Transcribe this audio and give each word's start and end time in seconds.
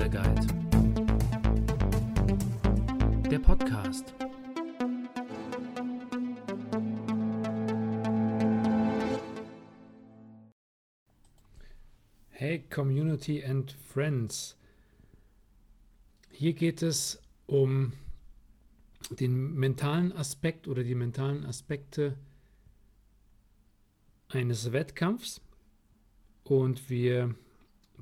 Lifestyle 0.00 0.08
Guide. 0.08 0.46
Der 3.30 3.38
Podcast. 3.38 4.14
Hey 12.30 12.60
Community 12.70 13.44
and 13.44 13.70
Friends. 13.72 14.56
Hier 16.30 16.54
geht 16.54 16.82
es 16.82 17.20
um 17.46 17.92
den 19.10 19.54
mentalen 19.54 20.12
Aspekt 20.12 20.66
oder 20.66 20.82
die 20.82 20.94
mentalen 20.94 21.44
Aspekte 21.44 22.16
eines 24.28 24.72
Wettkampfs 24.72 25.42
und 26.44 26.88
wir 26.88 27.34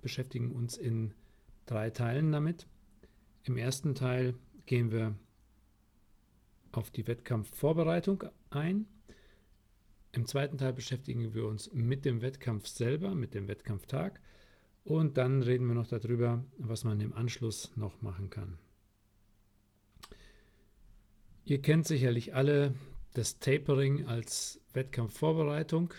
beschäftigen 0.01 0.53
uns 0.53 0.77
in 0.77 1.13
drei 1.71 1.91
Teilen 1.91 2.33
damit. 2.33 2.67
Im 3.45 3.57
ersten 3.57 3.95
Teil 3.95 4.35
gehen 4.67 4.91
wir 4.91 5.15
auf 6.73 6.91
die 6.91 7.07
Wettkampfvorbereitung 7.07 8.25
ein. 8.51 8.87
Im 10.13 10.27
zweiten 10.27 10.59
Teil 10.59 10.73
beschäftigen 10.73 11.35
wir 11.35 11.47
uns 11.47 11.73
mit 11.73 12.05
dem 12.05 12.23
Wettkampf 12.23 12.67
selber, 12.67 13.15
mit 13.15 13.35
dem 13.35 13.49
Wettkampftag. 13.49 14.21
Und 14.85 15.19
dann 15.19 15.43
reden 15.43 15.67
wir 15.67 15.75
noch 15.75 15.87
darüber, 15.87 16.45
was 16.57 16.85
man 16.85 17.01
im 17.01 17.13
Anschluss 17.13 17.71
noch 17.77 18.01
machen 18.01 18.31
kann. 18.31 18.59
Ihr 21.45 21.61
kennt 21.61 21.87
sicherlich 21.87 22.35
alle 22.35 22.75
das 23.15 23.39
Tapering 23.39 24.07
als 24.07 24.61
Wettkampfvorbereitung. 24.73 25.93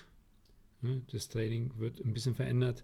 Ne, 0.82 1.02
das 1.12 1.30
Training 1.30 1.72
wird 1.78 2.00
ein 2.00 2.14
bisschen 2.14 2.36
verändert. 2.36 2.84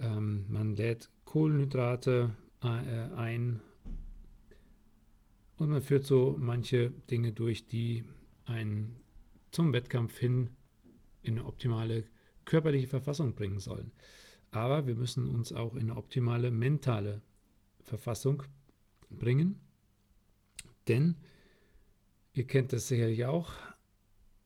Ähm, 0.00 0.46
man 0.48 0.74
lädt 0.74 1.10
Kohlenhydrate 1.28 2.34
äh, 2.62 2.66
ein 2.66 3.60
und 5.56 5.70
man 5.70 5.82
führt 5.82 6.04
so 6.04 6.36
manche 6.38 6.90
Dinge 7.10 7.32
durch, 7.32 7.66
die 7.66 8.04
einen 8.44 8.96
zum 9.50 9.72
Wettkampf 9.72 10.16
hin 10.16 10.50
in 11.22 11.38
eine 11.38 11.46
optimale 11.46 12.04
körperliche 12.44 12.86
Verfassung 12.86 13.34
bringen 13.34 13.58
sollen. 13.58 13.90
Aber 14.50 14.86
wir 14.86 14.94
müssen 14.94 15.28
uns 15.28 15.52
auch 15.52 15.74
in 15.74 15.90
eine 15.90 15.96
optimale 15.96 16.50
mentale 16.50 17.22
Verfassung 17.82 18.44
bringen, 19.10 19.60
denn 20.86 21.16
Ihr 22.38 22.46
kennt 22.46 22.72
das 22.72 22.86
sicherlich 22.86 23.24
auch. 23.24 23.52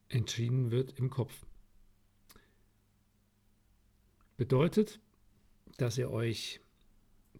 Entschieden 0.09 0.71
wird 0.71 0.99
im 0.99 1.11
Kopf. 1.11 1.45
Bedeutet, 4.39 4.99
dass 5.77 5.99
ihr 5.99 6.11
euch 6.11 6.62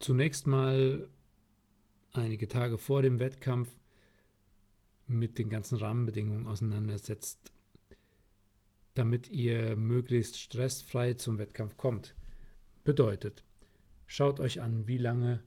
zunächst 0.03 0.47
mal 0.47 1.09
einige 2.13 2.49
Tage 2.49 2.79
vor 2.79 3.03
dem 3.03 3.19
Wettkampf 3.21 3.71
mit 5.07 5.39
den 5.39 5.49
ganzen 5.49 5.79
Rahmenbedingungen 5.79 6.47
auseinandersetzt, 6.47 7.53
damit 8.95 9.29
ihr 9.31 9.77
möglichst 9.77 10.39
stressfrei 10.39 11.15
zum 11.15 11.39
Wettkampf 11.39 11.77
kommt. 11.77 12.15
Bedeutet, 12.85 13.45
schaut 14.07 14.41
euch 14.41 14.61
an, 14.61 14.87
wie 14.87 14.99
lange 14.99 15.43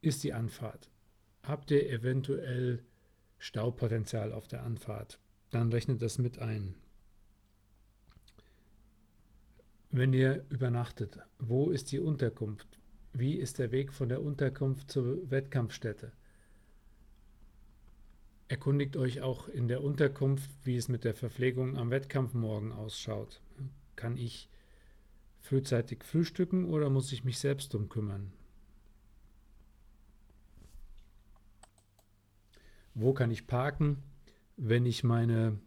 ist 0.00 0.24
die 0.24 0.32
Anfahrt. 0.32 0.90
Habt 1.42 1.70
ihr 1.70 1.88
eventuell 1.90 2.84
Staupotenzial 3.38 4.32
auf 4.32 4.46
der 4.46 4.62
Anfahrt. 4.62 5.18
Dann 5.50 5.72
rechnet 5.72 6.00
das 6.00 6.18
mit 6.18 6.38
ein. 6.38 6.76
Wenn 9.90 10.12
ihr 10.12 10.46
übernachtet, 10.48 11.18
wo 11.38 11.70
ist 11.70 11.92
die 11.92 11.98
Unterkunft? 11.98 12.81
Wie 13.12 13.34
ist 13.34 13.58
der 13.58 13.72
Weg 13.72 13.92
von 13.92 14.08
der 14.08 14.22
Unterkunft 14.22 14.90
zur 14.90 15.30
Wettkampfstätte? 15.30 16.12
Erkundigt 18.48 18.96
euch 18.96 19.20
auch 19.20 19.48
in 19.48 19.68
der 19.68 19.82
Unterkunft, 19.82 20.50
wie 20.64 20.76
es 20.76 20.88
mit 20.88 21.04
der 21.04 21.14
Verpflegung 21.14 21.76
am 21.76 21.90
Wettkampfmorgen 21.90 22.72
ausschaut. 22.72 23.40
Kann 23.96 24.16
ich 24.16 24.48
frühzeitig 25.40 26.04
frühstücken 26.04 26.66
oder 26.66 26.90
muss 26.90 27.12
ich 27.12 27.24
mich 27.24 27.38
selbst 27.38 27.72
drum 27.72 27.88
kümmern? 27.88 28.32
wo 32.94 33.12
kann 33.12 33.30
ich 33.30 33.46
parken, 33.46 34.02
wenn 34.56 34.86
ich 34.86 35.04
meine 35.04 35.58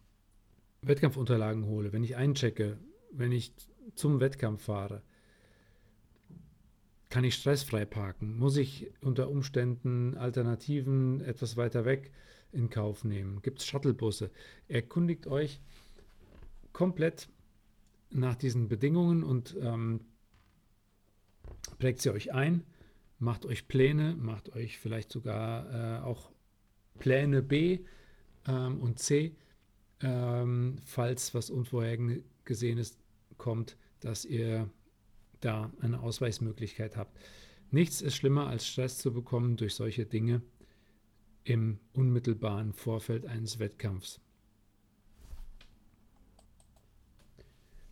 Wettkampfunterlagen 0.81 1.65
hole, 1.65 1.91
wenn 1.91 2.03
ich 2.03 2.15
einchecke, 2.15 2.77
wenn 3.11 3.31
ich 3.31 3.53
zum 3.95 4.19
Wettkampf 4.19 4.63
fahre. 4.63 5.01
Kann 7.09 7.23
ich 7.23 7.35
stressfrei 7.35 7.85
parken? 7.85 8.37
Muss 8.37 8.57
ich 8.57 8.91
unter 9.01 9.29
Umständen 9.29 10.15
Alternativen 10.17 11.21
etwas 11.21 11.55
weiter 11.55 11.85
weg 11.85 12.11
in 12.51 12.69
Kauf 12.69 13.03
nehmen? 13.03 13.41
Gibt 13.41 13.59
es 13.59 13.65
Shuttlebusse? 13.65 14.31
Erkundigt 14.67 15.27
euch 15.27 15.61
komplett 16.73 17.29
nach 18.09 18.35
diesen 18.35 18.67
Bedingungen 18.67 19.23
und 19.23 19.55
ähm, 19.61 20.01
prägt 21.79 22.01
sie 22.01 22.11
euch 22.11 22.33
ein, 22.33 22.63
macht 23.19 23.45
euch 23.45 23.67
Pläne, 23.67 24.15
macht 24.15 24.55
euch 24.55 24.79
vielleicht 24.79 25.11
sogar 25.11 26.01
äh, 26.01 26.03
auch 26.03 26.31
Pläne 26.99 27.41
B 27.41 27.79
ähm, 28.47 28.81
und 28.81 28.99
C, 28.99 29.35
ähm, 30.01 30.77
falls 30.85 31.33
was 31.33 31.49
Unvorhergesehenes 31.49 32.97
kommt, 33.37 33.77
dass 33.99 34.25
ihr 34.25 34.69
da 35.45 35.71
eine 35.79 36.01
Ausweichsmöglichkeit 36.01 36.97
habt. 36.97 37.17
Nichts 37.71 38.01
ist 38.01 38.15
schlimmer 38.15 38.47
als 38.47 38.67
Stress 38.67 38.97
zu 38.97 39.13
bekommen 39.13 39.57
durch 39.57 39.75
solche 39.75 40.05
Dinge 40.05 40.41
im 41.43 41.79
unmittelbaren 41.93 42.73
Vorfeld 42.73 43.25
eines 43.25 43.59
Wettkampfs. 43.59 44.19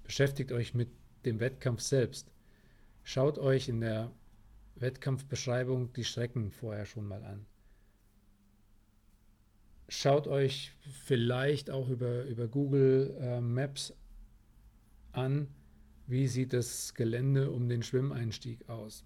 Beschäftigt 0.03 0.51
euch 0.51 0.73
mit 0.73 0.89
dem 1.25 1.39
Wettkampf 1.39 1.81
selbst. 1.81 2.31
Schaut 3.03 3.37
euch 3.37 3.69
in 3.69 3.81
der 3.81 4.11
Wettkampfbeschreibung 4.75 5.93
die 5.93 6.03
Strecken 6.03 6.51
vorher 6.51 6.85
schon 6.85 7.07
mal 7.07 7.23
an 7.23 7.45
schaut 9.93 10.27
euch 10.27 10.73
vielleicht 11.03 11.69
auch 11.69 11.89
über, 11.89 12.23
über 12.23 12.47
Google 12.47 13.15
äh, 13.19 13.41
Maps 13.41 13.93
an, 15.11 15.47
wie 16.07 16.27
sieht 16.27 16.53
das 16.53 16.93
Gelände 16.93 17.51
um 17.51 17.69
den 17.69 17.83
Schwimmeinstieg 17.83 18.69
aus. 18.69 19.05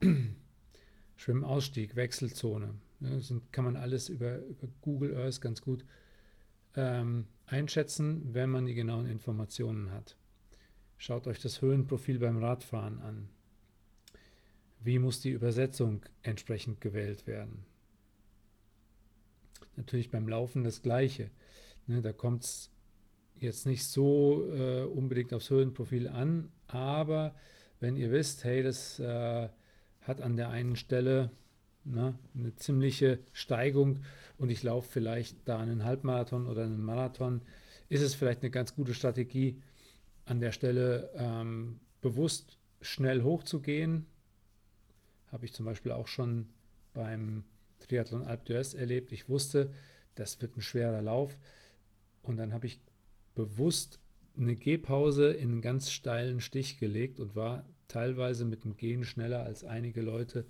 Schwimmausstieg, 1.16 1.94
Wechselzone. 1.96 2.74
Ja, 3.00 3.10
das 3.10 3.32
kann 3.52 3.64
man 3.64 3.76
alles 3.76 4.08
über, 4.08 4.38
über 4.38 4.68
Google 4.80 5.16
Earth 5.16 5.40
ganz 5.40 5.60
gut 5.60 5.84
ähm, 6.74 7.26
einschätzen, 7.46 8.34
wenn 8.34 8.50
man 8.50 8.66
die 8.66 8.74
genauen 8.74 9.06
Informationen 9.06 9.90
hat. 9.90 10.16
Schaut 10.96 11.26
euch 11.26 11.40
das 11.40 11.62
Höhenprofil 11.62 12.18
beim 12.18 12.38
Radfahren 12.38 13.00
an. 13.00 13.28
Wie 14.80 14.98
muss 14.98 15.20
die 15.20 15.30
Übersetzung 15.30 16.02
entsprechend 16.22 16.80
gewählt 16.80 17.26
werden? 17.26 17.64
natürlich 19.76 20.10
beim 20.10 20.28
Laufen 20.28 20.64
das 20.64 20.82
Gleiche. 20.82 21.30
Ne, 21.86 22.02
da 22.02 22.12
kommt 22.12 22.44
es 22.44 22.70
jetzt 23.42 23.66
nicht 23.66 23.84
so 23.84 24.48
äh, 24.52 24.82
unbedingt 24.82 25.32
aufs 25.34 25.50
Höhenprofil 25.50 26.08
an, 26.08 26.50
aber 26.66 27.34
wenn 27.80 27.96
ihr 27.96 28.10
wisst, 28.10 28.44
hey, 28.44 28.62
das 28.62 28.98
äh, 28.98 29.48
hat 30.02 30.20
an 30.20 30.36
der 30.36 30.50
einen 30.50 30.76
Stelle 30.76 31.30
ne, 31.84 32.14
eine 32.34 32.54
ziemliche 32.56 33.18
Steigung 33.32 34.00
und 34.38 34.50
ich 34.50 34.62
laufe 34.62 34.88
vielleicht 34.90 35.36
da 35.46 35.58
einen 35.58 35.84
Halbmarathon 35.84 36.46
oder 36.46 36.64
einen 36.64 36.82
Marathon, 36.82 37.42
ist 37.88 38.02
es 38.02 38.14
vielleicht 38.14 38.42
eine 38.42 38.50
ganz 38.50 38.74
gute 38.74 38.94
Strategie, 38.94 39.60
an 40.24 40.40
der 40.40 40.52
Stelle 40.52 41.10
ähm, 41.16 41.80
bewusst 42.00 42.56
schnell 42.80 43.22
hochzugehen. 43.22 44.06
Habe 45.30 45.44
ich 45.44 45.52
zum 45.52 45.66
Beispiel 45.66 45.92
auch 45.92 46.06
schon 46.06 46.48
beim 46.94 47.44
Triathlon 47.80 48.22
Alp 48.22 48.46
d'Huez 48.46 48.76
erlebt. 48.76 49.12
Ich 49.12 49.28
wusste, 49.28 49.72
das 50.14 50.40
wird 50.40 50.56
ein 50.56 50.62
schwerer 50.62 51.02
Lauf. 51.02 51.36
Und 52.22 52.36
dann 52.36 52.52
habe 52.52 52.66
ich 52.66 52.78
bewusst 53.34 54.00
eine 54.36 54.56
Gehpause 54.56 55.32
in 55.32 55.52
einen 55.52 55.62
ganz 55.62 55.90
steilen 55.90 56.40
Stich 56.40 56.78
gelegt 56.78 57.20
und 57.20 57.36
war 57.36 57.64
teilweise 57.88 58.44
mit 58.44 58.64
dem 58.64 58.76
Gehen 58.76 59.04
schneller 59.04 59.44
als 59.44 59.64
einige 59.64 60.00
Leute, 60.00 60.46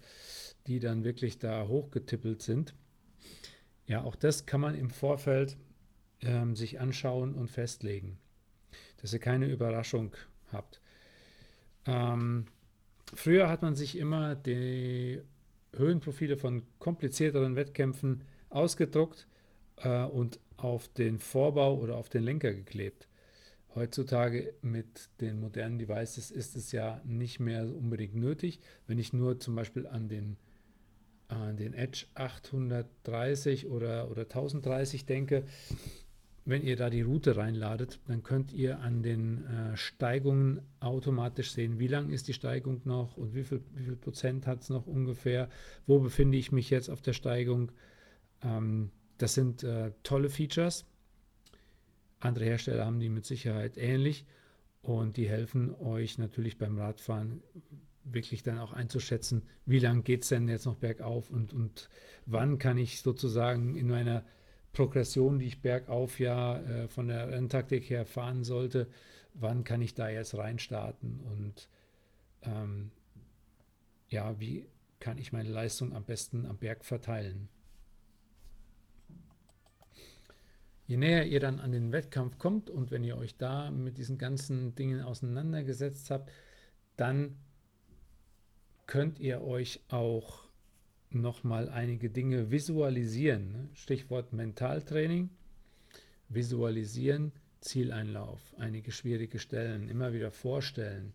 die 0.66 0.78
dann 0.78 1.04
wirklich 1.04 1.38
da 1.38 1.66
hochgetippelt 1.66 2.42
sind. 2.42 2.74
Ja, 3.86 4.04
auch 4.04 4.14
das 4.14 4.46
kann 4.46 4.60
man 4.60 4.76
im 4.76 4.90
Vorfeld 4.90 5.56
ähm, 6.20 6.54
sich 6.54 6.80
anschauen 6.80 7.34
und 7.34 7.50
festlegen, 7.50 8.18
dass 9.00 9.12
ihr 9.12 9.18
keine 9.18 9.46
Überraschung 9.46 10.12
habt. 10.52 10.80
Ähm, 11.86 12.46
früher 13.12 13.48
hat 13.48 13.62
man 13.62 13.74
sich 13.74 13.98
immer 13.98 14.36
die 14.36 15.20
Höhenprofile 15.74 16.36
von 16.36 16.62
komplizierteren 16.78 17.56
Wettkämpfen 17.56 18.22
ausgedruckt 18.50 19.26
äh, 19.76 20.04
und 20.04 20.38
auf 20.56 20.88
den 20.88 21.18
Vorbau 21.18 21.76
oder 21.76 21.96
auf 21.96 22.08
den 22.08 22.22
Lenker 22.22 22.52
geklebt. 22.52 23.08
Heutzutage 23.74 24.52
mit 24.60 25.08
den 25.20 25.40
modernen 25.40 25.78
Devices 25.78 26.30
ist 26.30 26.56
es 26.56 26.72
ja 26.72 27.00
nicht 27.04 27.40
mehr 27.40 27.64
unbedingt 27.74 28.14
nötig. 28.14 28.60
Wenn 28.86 28.98
ich 28.98 29.12
nur 29.12 29.40
zum 29.40 29.54
Beispiel 29.54 29.86
an 29.86 30.08
den, 30.08 30.36
an 31.28 31.56
den 31.56 31.72
Edge 31.72 32.04
830 32.14 33.68
oder, 33.68 34.10
oder 34.10 34.22
1030 34.22 35.06
denke, 35.06 35.44
wenn 36.44 36.62
ihr 36.62 36.76
da 36.76 36.90
die 36.90 37.02
Route 37.02 37.36
reinladet, 37.36 38.00
dann 38.08 38.22
könnt 38.22 38.52
ihr 38.52 38.80
an 38.80 39.02
den 39.02 39.46
äh, 39.46 39.76
Steigungen 39.76 40.60
automatisch 40.80 41.52
sehen, 41.52 41.78
wie 41.78 41.86
lang 41.86 42.10
ist 42.10 42.28
die 42.28 42.32
Steigung 42.32 42.80
noch 42.84 43.16
und 43.16 43.34
wie 43.34 43.44
viel, 43.44 43.62
wie 43.74 43.84
viel 43.84 43.96
Prozent 43.96 44.46
hat 44.46 44.62
es 44.62 44.68
noch 44.68 44.86
ungefähr, 44.86 45.48
wo 45.86 46.00
befinde 46.00 46.36
ich 46.36 46.50
mich 46.50 46.68
jetzt 46.68 46.90
auf 46.90 47.00
der 47.00 47.12
Steigung. 47.12 47.70
Ähm, 48.42 48.90
das 49.22 49.34
sind 49.34 49.62
äh, 49.62 49.92
tolle 50.02 50.28
Features. 50.28 50.84
Andere 52.18 52.44
Hersteller 52.44 52.84
haben 52.84 52.98
die 52.98 53.08
mit 53.08 53.24
Sicherheit 53.24 53.78
ähnlich 53.78 54.26
und 54.82 55.16
die 55.16 55.28
helfen 55.28 55.72
euch 55.76 56.18
natürlich 56.18 56.58
beim 56.58 56.76
Radfahren 56.76 57.40
wirklich 58.02 58.42
dann 58.42 58.58
auch 58.58 58.72
einzuschätzen, 58.72 59.42
wie 59.64 59.78
lang 59.78 60.02
geht 60.02 60.22
es 60.24 60.30
denn 60.30 60.48
jetzt 60.48 60.66
noch 60.66 60.74
bergauf 60.74 61.30
und, 61.30 61.52
und 61.52 61.88
wann 62.26 62.58
kann 62.58 62.78
ich 62.78 63.00
sozusagen 63.00 63.76
in 63.76 63.88
meiner 63.88 64.24
Progression, 64.72 65.38
die 65.38 65.46
ich 65.46 65.62
bergauf 65.62 66.18
ja 66.18 66.58
äh, 66.58 66.88
von 66.88 67.06
der 67.06 67.28
Renntaktik 67.28 67.88
her 67.90 68.04
fahren 68.04 68.42
sollte, 68.42 68.88
wann 69.34 69.62
kann 69.62 69.82
ich 69.82 69.94
da 69.94 70.08
jetzt 70.08 70.34
reinstarten 70.34 71.20
und 71.20 71.68
ähm, 72.42 72.90
ja, 74.08 74.40
wie 74.40 74.66
kann 74.98 75.16
ich 75.18 75.32
meine 75.32 75.48
Leistung 75.48 75.94
am 75.94 76.02
besten 76.02 76.44
am 76.44 76.56
Berg 76.56 76.84
verteilen. 76.84 77.48
Je 80.92 80.98
näher 80.98 81.24
ihr 81.24 81.40
dann 81.40 81.58
an 81.58 81.72
den 81.72 81.90
Wettkampf 81.90 82.36
kommt 82.36 82.68
und 82.68 82.90
wenn 82.90 83.02
ihr 83.02 83.16
euch 83.16 83.38
da 83.38 83.70
mit 83.70 83.96
diesen 83.96 84.18
ganzen 84.18 84.74
Dingen 84.74 85.00
auseinandergesetzt 85.00 86.10
habt, 86.10 86.30
dann 86.98 87.36
könnt 88.86 89.18
ihr 89.18 89.40
euch 89.40 89.80
auch 89.88 90.44
nochmal 91.08 91.70
einige 91.70 92.10
Dinge 92.10 92.50
visualisieren. 92.50 93.52
Ne? 93.52 93.68
Stichwort 93.72 94.34
Mentaltraining. 94.34 95.30
Visualisieren, 96.28 97.32
Zieleinlauf, 97.60 98.54
einige 98.58 98.92
schwierige 98.92 99.38
Stellen, 99.38 99.88
immer 99.88 100.12
wieder 100.12 100.30
vorstellen, 100.30 101.14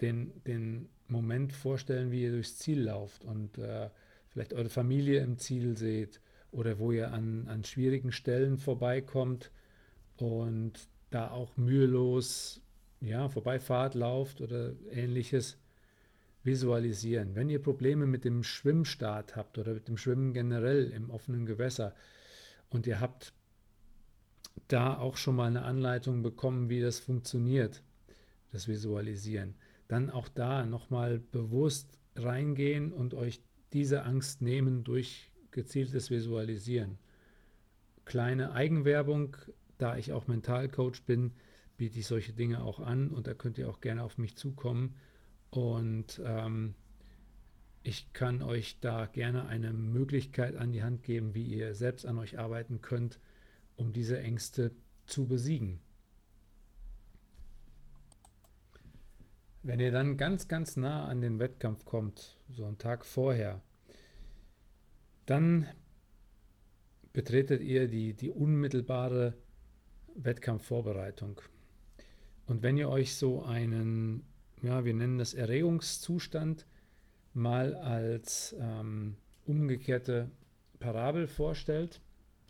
den, 0.00 0.42
den 0.44 0.88
Moment 1.06 1.52
vorstellen, 1.52 2.12
wie 2.12 2.22
ihr 2.22 2.32
durchs 2.32 2.56
Ziel 2.56 2.80
lauft 2.80 3.26
und 3.26 3.58
äh, 3.58 3.90
vielleicht 4.30 4.54
eure 4.54 4.70
Familie 4.70 5.20
im 5.20 5.36
Ziel 5.36 5.76
seht 5.76 6.18
oder 6.56 6.78
wo 6.78 6.90
ihr 6.90 7.12
an, 7.12 7.46
an 7.48 7.64
schwierigen 7.64 8.12
Stellen 8.12 8.56
vorbeikommt 8.56 9.50
und 10.16 10.72
da 11.10 11.30
auch 11.30 11.56
mühelos 11.56 12.62
ja, 13.02 13.28
vorbeifahrt, 13.28 13.94
lauft 13.94 14.40
oder 14.40 14.72
ähnliches 14.90 15.58
visualisieren. 16.44 17.34
Wenn 17.34 17.50
ihr 17.50 17.62
Probleme 17.62 18.06
mit 18.06 18.24
dem 18.24 18.42
Schwimmstart 18.42 19.36
habt 19.36 19.58
oder 19.58 19.74
mit 19.74 19.86
dem 19.88 19.98
Schwimmen 19.98 20.32
generell 20.32 20.90
im 20.90 21.10
offenen 21.10 21.44
Gewässer 21.44 21.94
und 22.70 22.86
ihr 22.86 23.00
habt 23.00 23.34
da 24.68 24.96
auch 24.96 25.18
schon 25.18 25.36
mal 25.36 25.48
eine 25.48 25.62
Anleitung 25.62 26.22
bekommen, 26.22 26.70
wie 26.70 26.80
das 26.80 26.98
funktioniert, 27.00 27.82
das 28.52 28.66
Visualisieren, 28.66 29.54
dann 29.88 30.08
auch 30.08 30.28
da 30.28 30.64
nochmal 30.64 31.18
bewusst 31.18 31.98
reingehen 32.14 32.92
und 32.92 33.12
euch 33.12 33.42
diese 33.74 34.04
Angst 34.04 34.40
nehmen 34.40 34.84
durch 34.84 35.30
gezieltes 35.56 36.10
Visualisieren. 36.10 36.98
Kleine 38.04 38.52
Eigenwerbung, 38.52 39.36
da 39.78 39.96
ich 39.96 40.12
auch 40.12 40.28
Mentalcoach 40.28 41.02
bin, 41.04 41.32
biete 41.76 41.98
ich 41.98 42.06
solche 42.06 42.32
Dinge 42.32 42.62
auch 42.62 42.78
an 42.78 43.10
und 43.10 43.26
da 43.26 43.34
könnt 43.34 43.58
ihr 43.58 43.68
auch 43.68 43.80
gerne 43.80 44.04
auf 44.04 44.18
mich 44.18 44.36
zukommen 44.36 44.94
und 45.50 46.20
ähm, 46.24 46.74
ich 47.82 48.12
kann 48.12 48.42
euch 48.42 48.78
da 48.80 49.06
gerne 49.06 49.46
eine 49.46 49.72
Möglichkeit 49.72 50.56
an 50.56 50.72
die 50.72 50.82
Hand 50.82 51.02
geben, 51.02 51.34
wie 51.34 51.44
ihr 51.44 51.74
selbst 51.74 52.04
an 52.04 52.18
euch 52.18 52.38
arbeiten 52.38 52.80
könnt, 52.80 53.20
um 53.76 53.92
diese 53.92 54.20
Ängste 54.20 54.72
zu 55.06 55.26
besiegen. 55.26 55.80
Wenn 59.62 59.80
ihr 59.80 59.90
dann 59.90 60.16
ganz, 60.16 60.48
ganz 60.48 60.76
nah 60.76 61.06
an 61.06 61.20
den 61.20 61.38
Wettkampf 61.38 61.84
kommt, 61.84 62.38
so 62.48 62.64
einen 62.64 62.78
Tag 62.78 63.04
vorher, 63.04 63.62
dann 65.26 65.66
betretet 67.12 67.62
ihr 67.62 67.88
die, 67.88 68.14
die 68.14 68.30
unmittelbare 68.30 69.34
Wettkampfvorbereitung. 70.14 71.40
Und 72.46 72.62
wenn 72.62 72.76
ihr 72.76 72.88
euch 72.88 73.16
so 73.16 73.42
einen 73.42 74.24
ja, 74.62 74.84
wir 74.84 74.94
nennen 74.94 75.18
das 75.18 75.34
Erregungszustand, 75.34 76.66
mal 77.34 77.74
als 77.74 78.54
ähm, 78.58 79.16
umgekehrte 79.44 80.30
Parabel 80.78 81.26
vorstellt, 81.26 82.00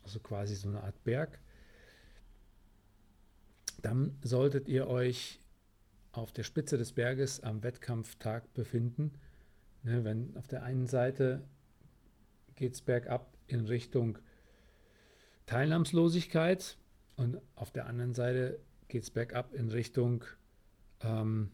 also 0.02 0.20
quasi 0.20 0.54
so 0.54 0.68
eine 0.68 0.82
Art 0.82 1.02
Berg, 1.04 1.40
dann 3.82 4.16
solltet 4.22 4.68
ihr 4.68 4.86
euch 4.88 5.40
auf 6.12 6.32
der 6.32 6.44
Spitze 6.44 6.78
des 6.78 6.92
Berges 6.92 7.40
am 7.40 7.62
Wettkampftag 7.62 8.52
befinden. 8.54 9.12
Ne, 9.82 10.04
wenn 10.04 10.36
auf 10.36 10.46
der 10.46 10.62
einen 10.62 10.86
Seite 10.86 11.44
geht 12.56 12.74
es 12.74 12.82
bergab 12.82 13.32
in 13.46 13.66
Richtung 13.66 14.18
Teilnahmslosigkeit 15.46 16.76
und 17.16 17.40
auf 17.54 17.70
der 17.70 17.86
anderen 17.86 18.12
Seite 18.14 18.58
geht 18.88 19.04
es 19.04 19.10
bergab 19.10 19.54
in 19.54 19.70
Richtung 19.70 20.24
ähm, 21.02 21.52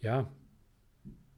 ja, 0.00 0.30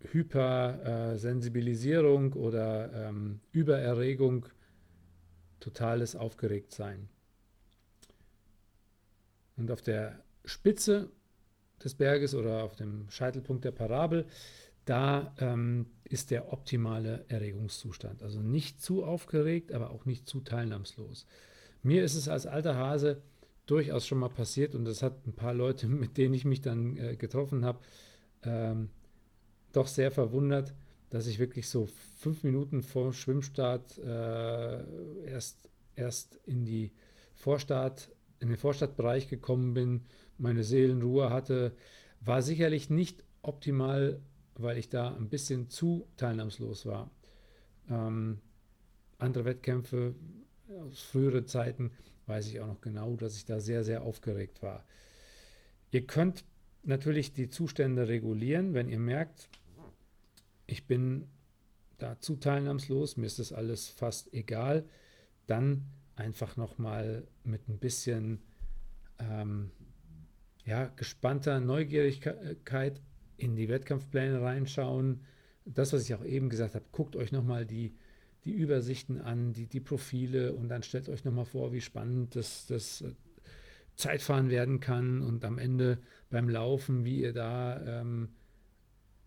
Hypersensibilisierung 0.00 2.34
oder 2.34 3.08
ähm, 3.08 3.40
Übererregung, 3.52 4.46
totales 5.60 6.16
Aufgeregtsein. 6.16 7.08
Und 9.56 9.70
auf 9.70 9.82
der 9.82 10.18
Spitze 10.44 11.10
des 11.82 11.94
Berges 11.94 12.34
oder 12.34 12.64
auf 12.64 12.76
dem 12.76 13.08
Scheitelpunkt 13.10 13.64
der 13.64 13.72
Parabel, 13.72 14.26
da 14.84 15.34
ähm, 15.38 15.86
ist 16.04 16.30
der 16.30 16.52
optimale 16.52 17.24
Erregungszustand. 17.28 18.22
Also 18.22 18.40
nicht 18.40 18.82
zu 18.82 19.04
aufgeregt, 19.04 19.72
aber 19.72 19.90
auch 19.90 20.04
nicht 20.04 20.28
zu 20.28 20.40
teilnahmslos. 20.40 21.26
Mir 21.82 22.04
ist 22.04 22.14
es 22.14 22.28
als 22.28 22.46
alter 22.46 22.76
Hase 22.76 23.22
durchaus 23.66 24.06
schon 24.06 24.18
mal 24.18 24.28
passiert 24.28 24.74
und 24.74 24.84
das 24.84 25.02
hat 25.02 25.26
ein 25.26 25.32
paar 25.32 25.54
Leute, 25.54 25.86
mit 25.88 26.16
denen 26.16 26.34
ich 26.34 26.44
mich 26.44 26.60
dann 26.60 26.96
äh, 26.96 27.16
getroffen 27.16 27.64
habe, 27.64 27.78
ähm, 28.42 28.90
doch 29.72 29.86
sehr 29.86 30.10
verwundert, 30.10 30.74
dass 31.10 31.26
ich 31.26 31.38
wirklich 31.38 31.68
so 31.68 31.88
fünf 32.18 32.42
Minuten 32.42 32.82
vor 32.82 33.12
Schwimmstart 33.12 33.98
äh, 33.98 35.26
erst, 35.28 35.70
erst 35.96 36.36
in 36.44 36.64
die 36.64 36.92
Vorstart, 37.34 38.10
in 38.40 38.48
den 38.48 38.56
Vorstadtbereich 38.56 39.28
gekommen 39.28 39.74
bin, 39.74 40.02
meine 40.38 40.64
Seelenruhe 40.64 41.30
hatte, 41.30 41.72
war 42.20 42.42
sicherlich 42.42 42.90
nicht 42.90 43.24
optimal, 43.42 44.20
weil 44.56 44.78
ich 44.78 44.88
da 44.88 45.14
ein 45.14 45.28
bisschen 45.28 45.68
zu 45.68 46.06
teilnahmslos 46.16 46.86
war. 46.86 47.10
Ähm, 47.90 48.40
andere 49.18 49.44
Wettkämpfe 49.44 50.14
aus 50.68 51.00
früheren 51.00 51.46
Zeiten 51.46 51.90
weiß 52.26 52.48
ich 52.48 52.60
auch 52.60 52.66
noch 52.66 52.80
genau, 52.80 53.16
dass 53.16 53.36
ich 53.36 53.44
da 53.44 53.60
sehr, 53.60 53.84
sehr 53.84 54.02
aufgeregt 54.02 54.62
war. 54.62 54.84
Ihr 55.90 56.06
könnt 56.06 56.44
natürlich 56.82 57.32
die 57.32 57.50
Zustände 57.50 58.08
regulieren, 58.08 58.74
wenn 58.74 58.88
ihr 58.88 58.98
merkt, 58.98 59.48
ich 60.66 60.86
bin 60.86 61.28
da 61.98 62.18
zu 62.18 62.36
teilnahmslos, 62.36 63.16
mir 63.16 63.26
ist 63.26 63.38
das 63.38 63.52
alles 63.52 63.88
fast 63.88 64.32
egal, 64.32 64.84
dann 65.46 65.84
einfach 66.16 66.56
nochmal 66.56 67.26
mit 67.44 67.68
ein 67.68 67.78
bisschen 67.78 68.42
ähm, 69.18 69.70
ja, 70.64 70.86
gespannter 70.96 71.60
Neugierigkeit 71.60 73.00
in 73.36 73.56
die 73.56 73.68
Wettkampfpläne 73.68 74.40
reinschauen. 74.40 75.20
Das, 75.64 75.92
was 75.92 76.04
ich 76.04 76.14
auch 76.14 76.24
eben 76.24 76.50
gesagt 76.50 76.74
habe, 76.74 76.84
guckt 76.92 77.16
euch 77.16 77.32
nochmal 77.32 77.66
die, 77.66 77.94
die 78.44 78.52
Übersichten 78.52 79.20
an, 79.20 79.52
die, 79.52 79.66
die 79.66 79.80
Profile 79.80 80.52
und 80.52 80.68
dann 80.68 80.82
stellt 80.82 81.08
euch 81.08 81.24
nochmal 81.24 81.46
vor, 81.46 81.72
wie 81.72 81.80
spannend 81.80 82.36
das, 82.36 82.66
das 82.66 83.04
Zeitfahren 83.96 84.50
werden 84.50 84.80
kann 84.80 85.22
und 85.22 85.44
am 85.44 85.58
Ende 85.58 85.98
beim 86.30 86.48
Laufen, 86.48 87.04
wie 87.04 87.20
ihr 87.20 87.32
da 87.32 88.00
ähm, 88.00 88.30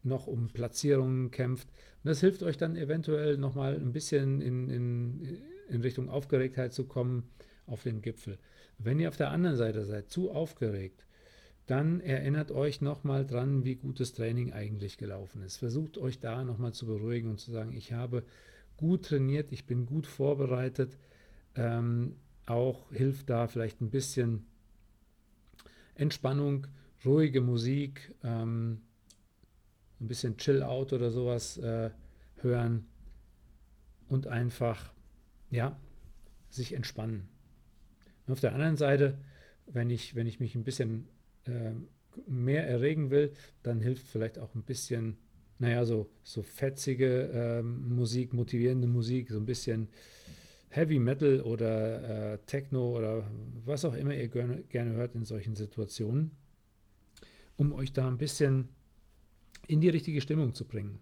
noch 0.04 0.28
um 0.28 0.50
Platzierungen 0.50 1.32
kämpft. 1.32 1.68
Und 2.04 2.10
das 2.10 2.20
hilft 2.20 2.44
euch 2.44 2.58
dann 2.58 2.76
eventuell 2.76 3.38
nochmal 3.38 3.76
ein 3.76 3.94
bisschen 3.94 4.42
in, 4.42 4.70
in, 4.70 5.42
in 5.70 5.82
Richtung 5.82 6.10
Aufgeregtheit 6.10 6.74
zu 6.74 6.86
kommen 6.86 7.30
auf 7.66 7.84
den 7.84 8.02
Gipfel. 8.02 8.38
Wenn 8.78 9.00
ihr 9.00 9.10
auf 9.10 9.18
der 9.18 9.32
anderen 9.32 9.58
Seite 9.58 9.84
seid, 9.86 10.10
zu 10.10 10.32
aufgeregt, 10.32 11.07
dann 11.68 12.00
erinnert 12.00 12.52
euch 12.52 12.82
nochmal 12.82 13.26
dran, 13.26 13.66
wie 13.66 13.76
gutes 13.76 14.14
Training 14.14 14.54
eigentlich 14.54 14.98
gelaufen 14.98 15.42
ist. 15.44 15.58
Versucht 15.58 15.98
euch 15.98 16.20
da 16.20 16.44
nochmal 16.44 16.74
zu 16.74 16.86
beruhigen 16.86 17.30
und 17.30 17.40
zu 17.40 17.52
sagen, 17.52 17.74
ich 17.74 17.92
habe 17.92 18.24
gut 18.78 19.06
trainiert, 19.06 19.52
ich 19.52 19.66
bin 19.66 19.86
gut 19.86 20.08
vorbereitet. 20.08 20.98
Ähm, 21.56 22.16
auch 22.46 22.90
hilft 22.92 23.30
da 23.30 23.48
vielleicht 23.48 23.82
ein 23.82 23.90
bisschen 23.90 24.46
Entspannung, 25.96 26.68
ruhige 27.04 27.42
Musik, 27.42 28.14
ähm, 28.24 28.82
ein 30.00 30.08
bisschen 30.08 30.38
Chill-out 30.38 30.94
oder 30.94 31.12
sowas 31.12 31.58
äh, 31.58 31.90
hören 32.38 32.86
und 34.08 34.28
einfach, 34.28 34.94
ja, 35.50 35.78
sich 36.50 36.74
entspannen. 36.74 37.28
Und 38.26 38.34
auf 38.34 38.40
der 38.40 38.54
anderen 38.54 38.78
Seite, 38.78 39.18
wenn 39.66 39.90
ich, 39.90 40.16
wenn 40.16 40.28
ich 40.28 40.40
mich 40.40 40.56
ein 40.56 40.64
bisschen 40.64 41.10
äh, 41.48 41.74
mehr 42.26 42.68
erregen 42.68 43.12
will, 43.12 43.34
dann 43.64 43.82
hilft 43.82 44.08
vielleicht 44.08 44.40
auch 44.40 44.54
ein 44.56 44.64
bisschen, 44.64 45.18
naja, 45.60 45.86
so, 45.86 46.10
so 46.24 46.44
fetzige 46.44 47.30
äh, 47.30 47.62
Musik, 47.62 48.34
motivierende 48.34 48.88
Musik, 48.88 49.30
so 49.30 49.38
ein 49.38 49.46
bisschen 49.46 49.90
Heavy 50.70 51.00
Metal 51.00 51.42
oder 51.42 52.34
äh, 52.34 52.38
Techno 52.46 52.98
oder 52.98 53.30
was 53.66 53.86
auch 53.86 53.94
immer 53.94 54.14
ihr 54.14 54.28
gerne, 54.28 54.64
gerne 54.64 54.94
hört 54.94 55.16
in 55.16 55.26
solchen 55.26 55.56
Situationen, 55.56 56.32
um 57.56 57.72
euch 57.74 57.94
da 57.94 58.08
ein 58.08 58.18
bisschen 58.18 58.70
in 59.68 59.82
die 59.82 59.90
richtige 59.90 60.22
Stimmung 60.22 60.54
zu 60.54 60.66
bringen. 60.66 61.00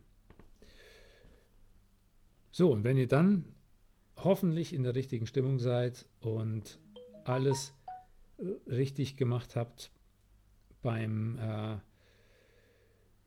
So, 2.52 2.72
und 2.72 2.84
wenn 2.84 2.98
ihr 2.98 3.08
dann 3.08 3.46
hoffentlich 4.18 4.74
in 4.74 4.84
der 4.84 4.96
richtigen 4.96 5.28
Stimmung 5.28 5.60
seid 5.60 6.08
und 6.22 6.80
alles 7.26 7.74
richtig 8.68 9.18
gemacht 9.18 9.56
habt 9.56 9.92
beim, 10.86 11.40
äh, 11.40 11.78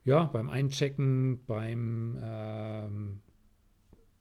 ja, 0.05 0.23
beim 0.23 0.49
Einchecken, 0.49 1.45
beim, 1.45 2.17
ähm, 2.23 3.19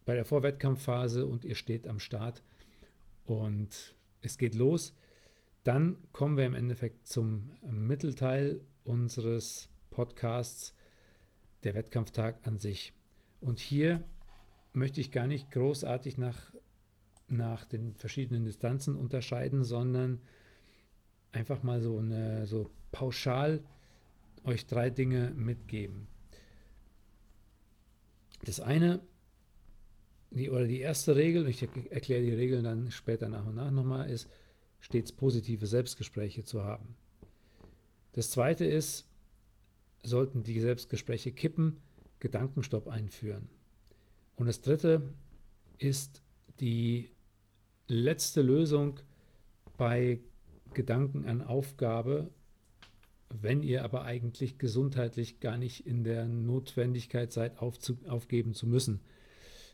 bei 0.05 0.17
der 0.17 0.25
Vorwettkampfphase 0.25 1.25
und 1.25 1.45
ihr 1.45 1.55
steht 1.55 1.87
am 1.87 2.01
Start 2.01 2.43
und 3.27 3.95
es 4.23 4.39
geht 4.39 4.57
los, 4.57 4.93
dann 5.63 5.99
kommen 6.11 6.37
wir 6.37 6.47
im 6.47 6.55
Endeffekt 6.57 7.07
zum 7.07 7.53
Mittelteil 7.63 8.61
unseres 8.83 9.69
Podcasts, 9.91 10.75
der 11.63 11.75
Wettkampftag 11.75 12.45
an 12.45 12.59
sich. 12.59 12.93
Und 13.41 13.61
hier 13.61 14.03
möchte 14.73 15.01
ich 15.01 15.13
gar 15.13 15.29
nicht 15.29 15.53
großartig 15.53 16.19
nach, 16.19 16.53
nach 17.29 17.65
den 17.67 17.95
verschiedenen 17.95 18.45
Distanzen 18.45 18.97
unterscheiden, 18.97 19.63
sondern 19.63 20.23
einfach 21.33 21.63
mal 21.63 21.81
so, 21.81 21.99
eine, 21.99 22.47
so 22.47 22.71
pauschal 22.93 23.63
euch 24.45 24.67
drei 24.67 24.91
Dinge 24.91 25.33
mitgeben. 25.37 26.07
Das 28.45 28.61
eine, 28.61 29.01
die, 30.31 30.51
oder 30.51 30.67
die 30.67 30.81
erste 30.81 31.17
Regel, 31.17 31.49
ich 31.49 31.63
erkläre 31.63 32.23
die 32.23 32.35
Regeln 32.35 32.65
dann 32.65 32.91
später 32.91 33.29
nach 33.29 33.47
und 33.47 33.57
nach 33.57 33.71
nochmal, 33.71 34.09
ist, 34.11 34.29
stets 34.81 35.13
positive 35.13 35.67
Selbstgespräche 35.67 36.45
zu 36.45 36.65
haben. 36.65 36.97
Das 38.13 38.31
zweite 38.31 38.65
ist, 38.65 39.07
sollten 40.03 40.43
die 40.43 40.61
Selbstgespräche 40.61 41.33
kippen, 41.33 41.79
Gedankenstopp 42.21 42.89
einführen. 42.89 43.49
Und 44.37 44.47
das 44.47 44.61
dritte 44.61 45.03
ist 45.79 46.23
die 46.61 47.11
letzte 47.89 48.43
Lösung 48.43 49.01
bei 49.77 50.21
Gedanken 50.79 51.25
an 51.27 51.43
Aufgabe, 51.43 52.31
wenn 53.31 53.65
ihr 53.65 53.83
aber 53.83 54.05
eigentlich 54.05 54.59
gesundheitlich 54.59 55.41
gar 55.41 55.59
nicht 55.59 55.85
in 55.85 56.05
der 56.05 56.27
Notwendigkeit 56.29 57.33
seid, 57.33 57.59
aufgeben 57.59 58.55
zu 58.55 58.69
müssen. 58.69 59.01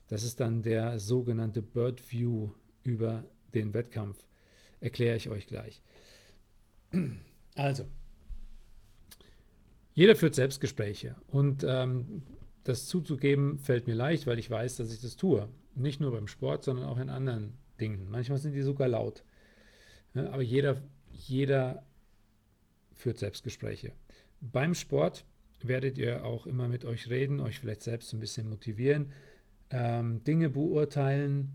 Das 0.08 0.22
ist 0.24 0.40
dann 0.40 0.62
der 0.62 0.98
sogenannte 0.98 1.60
Bird 1.60 2.10
View 2.10 2.52
über 2.84 3.22
den 3.52 3.74
Wettkampf. 3.74 4.16
Erkläre 4.80 5.16
ich 5.16 5.28
euch 5.28 5.46
gleich. 5.46 5.82
Also, 7.54 7.84
jeder 9.92 10.16
führt 10.16 10.34
Selbstgespräche 10.34 11.16
und 11.28 11.64
ähm, 11.68 12.22
das 12.64 12.86
zuzugeben 12.88 13.58
fällt 13.58 13.86
mir 13.86 13.94
leicht, 13.94 14.26
weil 14.26 14.38
ich 14.38 14.50
weiß, 14.50 14.76
dass 14.76 14.90
ich 14.90 15.02
das 15.02 15.16
tue. 15.16 15.48
Nicht 15.74 16.00
nur 16.00 16.12
beim 16.12 16.28
Sport, 16.28 16.64
sondern 16.64 16.86
auch 16.86 16.98
in 16.98 17.10
anderen 17.10 17.58
Dingen. 17.78 18.08
Manchmal 18.10 18.38
sind 18.38 18.54
die 18.54 18.62
sogar 18.62 18.88
laut. 18.88 19.22
Aber 20.14 20.42
jeder, 20.42 20.80
jeder 21.16 21.84
führt 22.94 23.18
Selbstgespräche. 23.18 23.92
Beim 24.40 24.74
Sport 24.74 25.24
werdet 25.62 25.98
ihr 25.98 26.24
auch 26.24 26.46
immer 26.46 26.68
mit 26.68 26.84
euch 26.84 27.08
reden, 27.08 27.40
euch 27.40 27.58
vielleicht 27.60 27.82
selbst 27.82 28.12
ein 28.12 28.20
bisschen 28.20 28.48
motivieren, 28.48 29.12
ähm, 29.70 30.22
Dinge 30.24 30.50
beurteilen. 30.50 31.52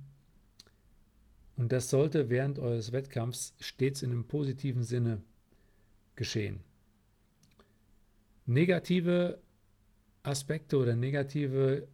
Und 1.56 1.72
das 1.72 1.90
sollte 1.90 2.30
während 2.30 2.58
eures 2.58 2.92
Wettkampfs 2.92 3.54
stets 3.60 4.02
in 4.02 4.12
einem 4.12 4.26
positiven 4.26 4.84
Sinne 4.84 5.22
geschehen. 6.16 6.62
Negative 8.46 9.40
Aspekte 10.24 10.78
oder 10.78 10.96
negative 10.96 11.88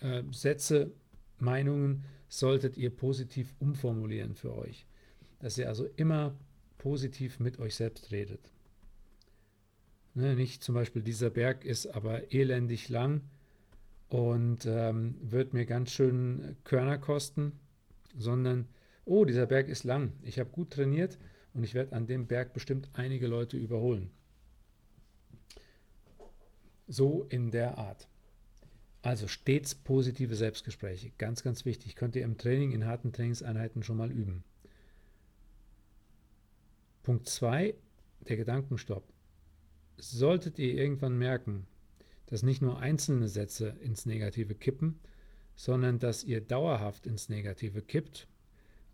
äh, 0.00 0.22
Sätze, 0.30 0.92
Meinungen 1.38 2.04
solltet 2.28 2.76
ihr 2.76 2.90
positiv 2.90 3.54
umformulieren 3.58 4.34
für 4.34 4.54
euch. 4.54 4.86
Dass 5.40 5.58
ihr 5.58 5.68
also 5.68 5.86
immer 5.96 6.36
positiv 6.78 7.40
mit 7.40 7.58
euch 7.58 7.74
selbst 7.74 8.12
redet. 8.12 8.50
Ne, 10.14 10.36
nicht 10.36 10.62
zum 10.62 10.74
Beispiel, 10.74 11.02
dieser 11.02 11.30
Berg 11.30 11.64
ist 11.64 11.86
aber 11.86 12.32
elendig 12.32 12.88
lang 12.88 13.22
und 14.08 14.64
ähm, 14.66 15.16
wird 15.20 15.54
mir 15.54 15.66
ganz 15.66 15.90
schön 15.90 16.56
Körner 16.62 16.98
kosten, 16.98 17.52
sondern, 18.16 18.68
oh, 19.04 19.24
dieser 19.24 19.46
Berg 19.46 19.68
ist 19.68 19.82
lang, 19.82 20.12
ich 20.22 20.38
habe 20.38 20.50
gut 20.50 20.70
trainiert 20.70 21.18
und 21.52 21.64
ich 21.64 21.74
werde 21.74 21.96
an 21.96 22.06
dem 22.06 22.26
Berg 22.26 22.52
bestimmt 22.52 22.90
einige 22.92 23.26
Leute 23.26 23.56
überholen. 23.56 24.10
So 26.86 27.24
in 27.28 27.50
der 27.50 27.78
Art. 27.78 28.06
Also 29.02 29.26
stets 29.26 29.74
positive 29.74 30.36
Selbstgespräche. 30.36 31.12
Ganz, 31.18 31.42
ganz 31.42 31.64
wichtig. 31.64 31.96
Könnt 31.96 32.14
ihr 32.14 32.24
im 32.24 32.38
Training, 32.38 32.72
in 32.72 32.86
harten 32.86 33.12
Trainingseinheiten 33.12 33.82
schon 33.82 33.96
mal 33.96 34.12
üben. 34.12 34.44
Punkt 37.04 37.28
2, 37.28 37.74
der 38.28 38.36
Gedankenstopp. 38.38 39.04
Solltet 39.98 40.58
ihr 40.58 40.74
irgendwann 40.74 41.18
merken, 41.18 41.66
dass 42.26 42.42
nicht 42.42 42.62
nur 42.62 42.80
einzelne 42.80 43.28
Sätze 43.28 43.76
ins 43.82 44.06
Negative 44.06 44.54
kippen, 44.54 44.98
sondern 45.54 45.98
dass 45.98 46.24
ihr 46.24 46.40
dauerhaft 46.40 47.06
ins 47.06 47.28
Negative 47.28 47.82
kippt 47.82 48.26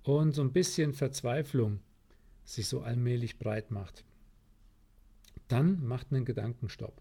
und 0.02 0.34
so 0.34 0.42
ein 0.42 0.52
bisschen 0.52 0.92
Verzweiflung 0.92 1.78
sich 2.42 2.66
so 2.66 2.80
allmählich 2.80 3.38
breit 3.38 3.70
macht, 3.70 4.04
dann 5.46 5.80
macht 5.86 6.12
einen 6.12 6.24
Gedankenstopp. 6.24 7.00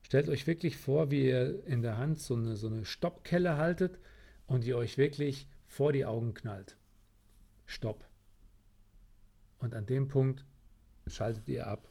Stellt 0.00 0.30
euch 0.30 0.46
wirklich 0.46 0.78
vor, 0.78 1.10
wie 1.10 1.26
ihr 1.26 1.66
in 1.66 1.82
der 1.82 1.98
Hand 1.98 2.18
so 2.18 2.34
eine, 2.34 2.56
so 2.56 2.68
eine 2.68 2.86
Stoppkelle 2.86 3.58
haltet 3.58 3.98
und 4.46 4.64
ihr 4.64 4.78
euch 4.78 4.96
wirklich 4.96 5.46
vor 5.66 5.92
die 5.92 6.06
Augen 6.06 6.32
knallt. 6.32 6.78
Stopp. 7.66 8.09
Und 9.60 9.74
an 9.74 9.86
dem 9.86 10.08
Punkt 10.08 10.44
schaltet 11.06 11.48
ihr 11.48 11.66
ab. 11.66 11.88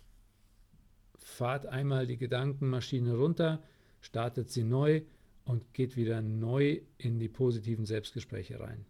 Fahrt 1.18 1.66
einmal 1.68 2.08
die 2.08 2.18
Gedankenmaschine 2.18 3.16
runter, 3.16 3.64
startet 4.02 4.50
sie 4.50 4.64
neu 4.64 5.04
und 5.46 5.74
geht 5.74 5.96
wieder 5.96 6.22
neu 6.22 6.82
in 6.98 7.20
die 7.20 7.30
positiven 7.30 7.86
Selbstgespräche 7.86 8.60
rein. 8.60 8.86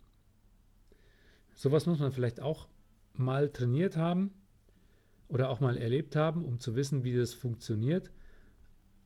Sowas 1.56 1.86
muss 1.86 2.00
man 2.00 2.12
vielleicht 2.12 2.40
auch 2.40 2.68
mal 3.14 3.50
trainiert 3.50 3.98
haben 3.98 4.32
oder 5.28 5.50
auch 5.50 5.60
mal 5.60 5.78
erlebt 5.78 6.16
haben, 6.16 6.46
um 6.46 6.60
zu 6.60 6.76
wissen, 6.76 7.04
wie 7.04 7.16
das 7.16 7.34
funktioniert. 7.34 8.12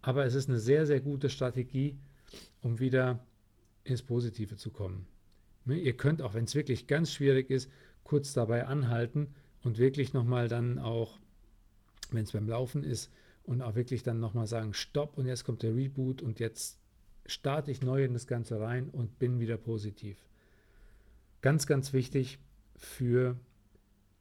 Aber 0.02 0.26
es 0.26 0.36
ist 0.36 0.50
eine 0.50 0.60
sehr, 0.60 0.86
sehr 0.86 1.00
gute 1.00 1.30
Strategie, 1.30 1.98
um 2.62 2.80
wieder 2.80 3.26
ins 3.84 4.04
Positive 4.04 4.56
zu 4.56 4.70
kommen. 4.70 5.08
Ne, 5.66 5.80
ihr 5.80 5.98
könnt 5.98 6.22
auch, 6.22 6.34
wenn 6.34 6.44
es 6.44 6.56
wirklich 6.56 6.88
ganz 6.88 7.12
schwierig 7.12 7.50
ist, 7.50 7.72
kurz 8.04 8.34
dabei 8.34 8.68
anhalten 8.68 9.34
und 9.64 9.78
wirklich 9.78 10.14
nochmal 10.14 10.48
dann 10.48 10.80
auch, 10.80 11.18
wenn 12.12 12.24
es 12.24 12.32
beim 12.32 12.48
Laufen 12.48 12.84
ist, 12.84 13.12
und 13.44 13.62
auch 13.62 13.76
wirklich 13.76 14.04
dann 14.04 14.20
nochmal 14.20 14.48
sagen, 14.48 14.74
stopp 14.74 15.18
und 15.18 15.26
jetzt 15.26 15.44
kommt 15.44 15.64
der 15.64 15.76
Reboot 15.76 16.22
und 16.22 16.40
jetzt 16.40 16.80
starte 17.26 17.72
ich 17.72 17.82
neu 17.82 18.04
in 18.04 18.14
das 18.14 18.28
Ganze 18.28 18.60
rein 18.60 18.90
und 18.90 19.20
bin 19.20 19.40
wieder 19.40 19.58
positiv. 19.58 20.18
Ganz, 21.42 21.68
ganz 21.68 21.92
wichtig 21.92 22.40
für 22.76 23.38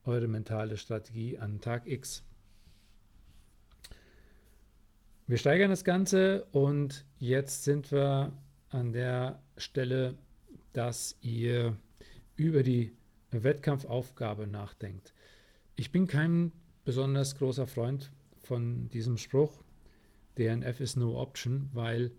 eure 0.04 0.26
mentale 0.26 0.76
Strategie 0.76 1.38
an 1.38 1.60
Tag 1.60 1.86
X. 1.86 2.24
Wir 5.28 5.38
steigern 5.38 5.70
das 5.70 5.84
Ganze 5.84 6.44
und 6.50 7.04
jetzt 7.18 7.62
sind 7.62 7.92
wir 7.92 8.32
an 8.70 8.92
der 8.92 9.40
Stelle, 9.56 10.16
dass 10.72 11.16
ihr 11.20 11.76
über 12.36 12.64
die 12.64 12.92
Wettkampfaufgabe 13.30 14.48
nachdenkt. 14.48 15.14
Ich 15.76 15.90
bin 15.90 16.06
kein 16.06 16.52
besonders 16.84 17.36
großer 17.36 17.66
Freund 17.66 18.12
von 18.38 18.88
diesem 18.90 19.16
Spruch, 19.16 19.62
DNF 20.38 20.80
ist 20.80 20.96
no 20.96 21.20
option, 21.20 21.68
weil 21.72 22.12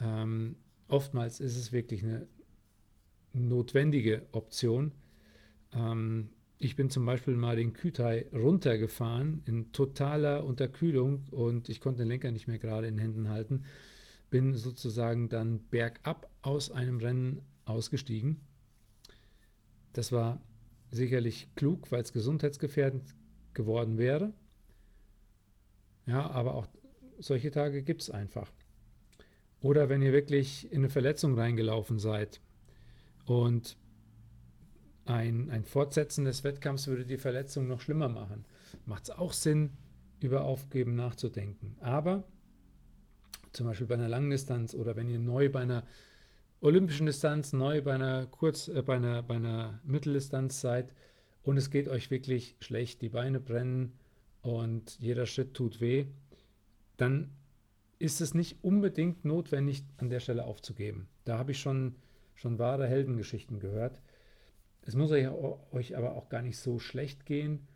ähm, 0.00 0.56
oftmals 0.88 1.40
ist 1.40 1.56
es 1.56 1.72
wirklich 1.72 2.02
eine 2.02 2.26
notwendige 3.32 4.26
Option. 4.32 4.92
Ähm, 5.72 6.30
ich 6.58 6.76
bin 6.76 6.90
zum 6.90 7.04
Beispiel 7.04 7.34
mal 7.34 7.56
den 7.56 7.72
Kütai 7.72 8.26
runtergefahren 8.32 9.42
in 9.46 9.72
totaler 9.72 10.44
Unterkühlung 10.44 11.24
und 11.30 11.68
ich 11.68 11.80
konnte 11.80 12.02
den 12.02 12.08
Lenker 12.08 12.30
nicht 12.30 12.46
mehr 12.46 12.58
gerade 12.58 12.86
in 12.86 12.98
Händen 12.98 13.28
halten. 13.28 13.64
Bin 14.30 14.54
sozusagen 14.54 15.28
dann 15.28 15.60
bergab 15.70 16.30
aus 16.40 16.70
einem 16.70 16.98
Rennen 16.98 17.42
ausgestiegen. 17.64 18.40
Das 19.92 20.12
war 20.12 20.40
sicherlich 20.92 21.48
klug, 21.56 21.90
weil 21.90 22.02
es 22.02 22.12
gesundheitsgefährdend 22.12 23.16
geworden 23.54 23.98
wäre. 23.98 24.32
Ja, 26.06 26.30
aber 26.30 26.54
auch 26.54 26.68
solche 27.18 27.50
Tage 27.50 27.82
gibt 27.82 28.02
es 28.02 28.10
einfach. 28.10 28.52
Oder 29.60 29.88
wenn 29.88 30.02
ihr 30.02 30.12
wirklich 30.12 30.70
in 30.70 30.78
eine 30.78 30.90
Verletzung 30.90 31.38
reingelaufen 31.38 31.98
seid 31.98 32.40
und 33.24 33.76
ein, 35.04 35.50
ein 35.50 35.64
Fortsetzen 35.64 36.24
des 36.24 36.44
Wettkampfs 36.44 36.86
würde 36.86 37.06
die 37.06 37.18
Verletzung 37.18 37.66
noch 37.66 37.80
schlimmer 37.80 38.08
machen. 38.08 38.44
Macht 38.86 39.04
es 39.04 39.10
auch 39.10 39.32
Sinn, 39.32 39.70
über 40.20 40.44
Aufgeben 40.44 40.94
nachzudenken. 40.94 41.76
Aber 41.80 42.24
zum 43.52 43.66
Beispiel 43.66 43.86
bei 43.86 43.94
einer 43.94 44.08
Langdistanz 44.08 44.74
oder 44.74 44.96
wenn 44.96 45.08
ihr 45.08 45.18
neu 45.18 45.48
bei 45.48 45.60
einer 45.60 45.84
olympischen 46.62 47.06
Distanz, 47.06 47.52
neu 47.52 47.82
bei 47.82 47.94
einer 47.94 48.26
Kurz, 48.26 48.68
äh, 48.68 48.82
bei 48.82 48.96
einer, 48.96 49.22
bei 49.22 49.34
einer 49.34 49.80
Mitteldistanz 49.84 50.60
seid 50.60 50.94
und 51.42 51.56
es 51.56 51.70
geht 51.70 51.88
euch 51.88 52.10
wirklich 52.10 52.56
schlecht, 52.60 53.02
die 53.02 53.08
Beine 53.08 53.40
brennen 53.40 53.92
und 54.42 54.98
jeder 55.00 55.26
Schritt 55.26 55.54
tut 55.54 55.80
weh, 55.80 56.06
dann 56.96 57.30
ist 57.98 58.20
es 58.20 58.34
nicht 58.34 58.58
unbedingt 58.62 59.24
notwendig, 59.24 59.84
an 59.98 60.08
der 60.08 60.20
Stelle 60.20 60.44
aufzugeben. 60.44 61.08
Da 61.24 61.38
habe 61.38 61.52
ich 61.52 61.60
schon, 61.60 61.96
schon 62.34 62.58
wahre 62.58 62.86
Heldengeschichten 62.86 63.60
gehört. 63.60 64.00
Es 64.82 64.94
muss 64.94 65.10
euch, 65.10 65.28
euch 65.72 65.96
aber 65.96 66.14
auch 66.14 66.28
gar 66.28 66.42
nicht 66.42 66.58
so 66.58 66.78
schlecht 66.78 67.26
gehen. 67.26 67.66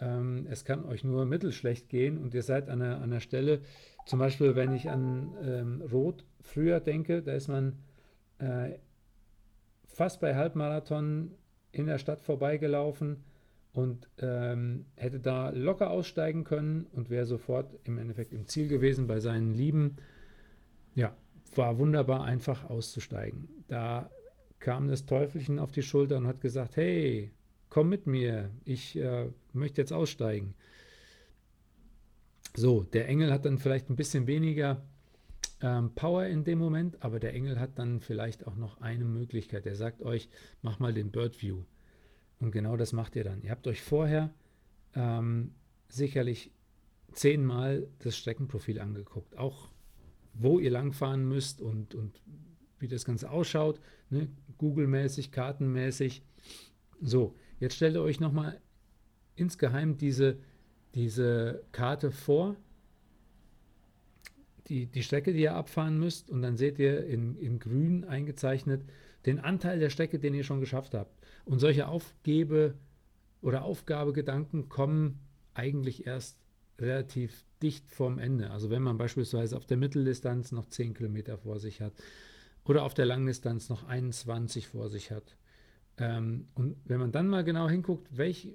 Ähm, 0.00 0.46
es 0.50 0.64
kann 0.64 0.84
euch 0.84 1.04
nur 1.04 1.24
mittelschlecht 1.26 1.88
gehen 1.88 2.18
und 2.18 2.34
ihr 2.34 2.42
seid 2.42 2.68
an 2.68 2.82
einer, 2.82 2.96
an 2.96 3.04
einer 3.04 3.20
Stelle, 3.20 3.60
zum 4.06 4.18
Beispiel 4.18 4.54
wenn 4.54 4.74
ich 4.74 4.90
an 4.90 5.34
ähm, 5.42 5.82
Rot 5.82 6.24
früher 6.40 6.80
denke, 6.80 7.22
da 7.22 7.32
ist 7.32 7.48
man 7.48 7.78
äh, 8.38 8.78
fast 9.86 10.20
bei 10.20 10.34
Halbmarathon 10.34 11.32
in 11.72 11.86
der 11.86 11.98
Stadt 11.98 12.20
vorbeigelaufen 12.20 13.24
und 13.72 14.08
ähm, 14.18 14.86
hätte 14.94 15.18
da 15.18 15.50
locker 15.50 15.90
aussteigen 15.90 16.44
können 16.44 16.86
und 16.92 17.10
wäre 17.10 17.26
sofort 17.26 17.74
im 17.84 17.98
Endeffekt 17.98 18.32
im 18.32 18.46
Ziel 18.46 18.68
gewesen 18.68 19.06
bei 19.06 19.20
seinen 19.20 19.52
Lieben. 19.52 19.96
Ja, 20.94 21.16
war 21.56 21.78
wunderbar 21.78 22.24
einfach 22.24 22.70
auszusteigen. 22.70 23.48
Da 23.66 24.10
kam 24.60 24.88
das 24.88 25.06
Teufelchen 25.06 25.58
auf 25.58 25.72
die 25.72 25.82
Schulter 25.82 26.16
und 26.16 26.26
hat 26.26 26.40
gesagt, 26.40 26.76
hey, 26.76 27.32
komm 27.68 27.88
mit 27.88 28.06
mir, 28.06 28.50
ich 28.64 28.96
äh, 28.96 29.28
möchte 29.52 29.80
jetzt 29.80 29.92
aussteigen. 29.92 30.54
So, 32.56 32.84
der 32.84 33.08
Engel 33.08 33.32
hat 33.32 33.44
dann 33.44 33.58
vielleicht 33.58 33.90
ein 33.90 33.96
bisschen 33.96 34.28
weniger 34.28 34.80
ähm, 35.60 35.94
Power 35.94 36.26
in 36.26 36.44
dem 36.44 36.58
Moment, 36.58 37.02
aber 37.02 37.20
der 37.20 37.34
Engel 37.34 37.58
hat 37.58 37.78
dann 37.78 38.00
vielleicht 38.00 38.46
auch 38.46 38.56
noch 38.56 38.80
eine 38.80 39.04
Möglichkeit. 39.04 39.66
Er 39.66 39.76
sagt 39.76 40.02
euch, 40.02 40.28
mach 40.62 40.78
mal 40.78 40.92
den 40.92 41.10
Bird 41.10 41.40
View. 41.40 41.64
Und 42.40 42.50
genau 42.50 42.76
das 42.76 42.92
macht 42.92 43.16
ihr 43.16 43.24
dann. 43.24 43.42
Ihr 43.42 43.50
habt 43.50 43.66
euch 43.66 43.82
vorher 43.82 44.34
ähm, 44.94 45.54
sicherlich 45.88 46.50
zehnmal 47.12 47.86
das 48.00 48.16
Streckenprofil 48.16 48.80
angeguckt, 48.80 49.36
auch 49.36 49.70
wo 50.34 50.58
ihr 50.58 50.70
langfahren 50.70 51.26
müsst 51.26 51.60
und, 51.60 51.94
und 51.94 52.20
wie 52.78 52.88
das 52.88 53.04
Ganze 53.04 53.30
ausschaut, 53.30 53.80
ne? 54.10 54.28
Google-mäßig, 54.58 55.30
kartenmäßig. 55.30 56.22
So, 57.00 57.34
jetzt 57.60 57.76
stellt 57.76 57.94
ihr 57.94 58.02
euch 58.02 58.20
nochmal 58.20 58.60
insgeheim 59.36 59.96
diese, 59.96 60.38
diese 60.94 61.64
Karte 61.72 62.10
vor, 62.10 62.56
die, 64.68 64.86
die 64.86 65.02
Strecke, 65.02 65.32
die 65.32 65.42
ihr 65.42 65.54
abfahren 65.54 65.98
müsst, 65.98 66.30
und 66.30 66.42
dann 66.42 66.56
seht 66.56 66.78
ihr 66.78 67.06
in, 67.06 67.36
in 67.36 67.58
grün 67.58 68.04
eingezeichnet 68.04 68.82
den 69.26 69.38
Anteil 69.38 69.78
der 69.78 69.90
Strecke, 69.90 70.18
den 70.18 70.34
ihr 70.34 70.44
schon 70.44 70.60
geschafft 70.60 70.94
habt. 70.94 71.18
Und 71.44 71.58
solche 71.58 71.88
Aufgebe- 71.88 72.74
oder 73.40 73.64
Aufgabegedanken 73.64 74.68
kommen 74.68 75.20
eigentlich 75.54 76.06
erst 76.06 76.38
relativ 76.78 77.44
dicht 77.62 77.90
vorm 77.90 78.18
Ende. 78.18 78.50
Also 78.50 78.70
wenn 78.70 78.82
man 78.82 78.98
beispielsweise 78.98 79.56
auf 79.56 79.66
der 79.66 79.76
Mitteldistanz 79.76 80.52
noch 80.52 80.66
10 80.66 80.94
Kilometer 80.94 81.38
vor 81.38 81.58
sich 81.58 81.80
hat 81.80 81.92
oder 82.64 82.82
auf 82.82 82.94
der 82.94 83.06
Langdistanz 83.06 83.68
noch 83.68 83.84
21 83.86 84.68
vor 84.68 84.88
sich 84.88 85.10
hat. 85.10 85.36
Ähm, 85.98 86.48
und 86.54 86.76
wenn 86.84 86.98
man 86.98 87.12
dann 87.12 87.28
mal 87.28 87.44
genau 87.44 87.68
hinguckt, 87.68 88.16
welch, 88.16 88.52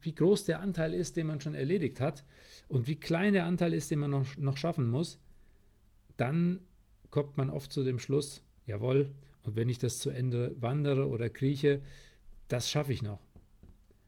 wie 0.00 0.14
groß 0.14 0.44
der 0.44 0.60
Anteil 0.60 0.92
ist, 0.92 1.16
den 1.16 1.26
man 1.26 1.40
schon 1.40 1.54
erledigt 1.54 2.00
hat 2.00 2.24
und 2.68 2.86
wie 2.86 2.96
klein 2.96 3.32
der 3.32 3.46
Anteil 3.46 3.72
ist, 3.72 3.90
den 3.90 4.00
man 4.00 4.10
noch, 4.10 4.36
noch 4.36 4.56
schaffen 4.56 4.90
muss, 4.90 5.18
dann 6.22 6.60
kommt 7.10 7.36
man 7.36 7.50
oft 7.50 7.72
zu 7.72 7.82
dem 7.82 7.98
Schluss, 7.98 8.44
jawohl, 8.64 9.10
und 9.42 9.56
wenn 9.56 9.68
ich 9.68 9.78
das 9.78 9.98
zu 9.98 10.10
Ende 10.10 10.54
wandere 10.60 11.08
oder 11.08 11.28
krieche, 11.28 11.82
das 12.46 12.70
schaffe 12.70 12.92
ich 12.92 13.02
noch. 13.02 13.18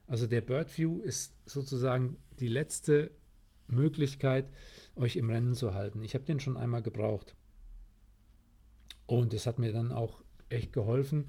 Also 0.07 0.25
der 0.25 0.39
Bird 0.39 0.75
View 0.77 1.01
ist 1.01 1.33
sozusagen 1.45 2.15
die 2.39 2.47
letzte 2.47 3.11
Möglichkeit, 3.67 4.45
euch 4.95 5.17
im 5.17 5.29
Rennen 5.29 5.55
zu 5.55 5.73
halten. 5.73 6.03
Ich 6.03 6.13
habe 6.13 6.23
den 6.23 6.39
schon 6.39 6.55
einmal 6.55 6.81
gebraucht. 6.81 7.35
Und 9.07 9.33
es 9.33 9.45
hat 9.45 9.59
mir 9.59 9.73
dann 9.73 9.91
auch 9.91 10.23
echt 10.47 10.71
geholfen. 10.71 11.25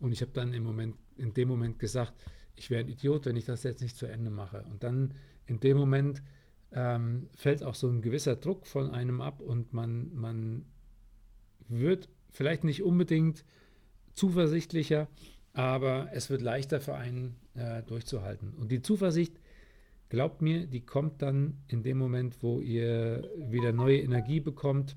Und 0.00 0.10
ich 0.10 0.20
habe 0.20 0.32
dann 0.32 0.52
im 0.52 0.64
Moment, 0.64 0.96
in 1.16 1.32
dem 1.32 1.46
Moment 1.46 1.78
gesagt, 1.78 2.12
ich 2.56 2.70
wäre 2.70 2.80
ein 2.80 2.88
Idiot, 2.88 3.26
wenn 3.26 3.36
ich 3.36 3.44
das 3.44 3.62
jetzt 3.62 3.82
nicht 3.82 3.96
zu 3.96 4.06
Ende 4.06 4.30
mache. 4.30 4.64
Und 4.64 4.82
dann 4.82 5.14
in 5.46 5.60
dem 5.60 5.76
Moment 5.76 6.22
ähm, 6.72 7.28
fällt 7.34 7.62
auch 7.62 7.74
so 7.74 7.88
ein 7.88 8.02
gewisser 8.02 8.36
Druck 8.36 8.66
von 8.66 8.90
einem 8.90 9.20
ab 9.20 9.40
und 9.40 9.72
man, 9.72 10.14
man 10.14 10.64
wird 11.68 12.08
vielleicht 12.30 12.64
nicht 12.64 12.82
unbedingt 12.82 13.44
zuversichtlicher, 14.12 15.08
aber 15.52 16.08
es 16.12 16.30
wird 16.30 16.42
leichter 16.42 16.80
für 16.80 16.94
einen 16.94 17.36
äh, 17.54 17.82
durchzuhalten. 17.82 18.54
Und 18.54 18.70
die 18.70 18.82
Zuversicht, 18.82 19.40
glaubt 20.08 20.42
mir, 20.42 20.66
die 20.66 20.80
kommt 20.80 21.22
dann 21.22 21.58
in 21.68 21.82
dem 21.82 21.98
Moment, 21.98 22.42
wo 22.42 22.60
ihr 22.60 23.30
wieder 23.36 23.72
neue 23.72 24.00
Energie 24.00 24.40
bekommt. 24.40 24.96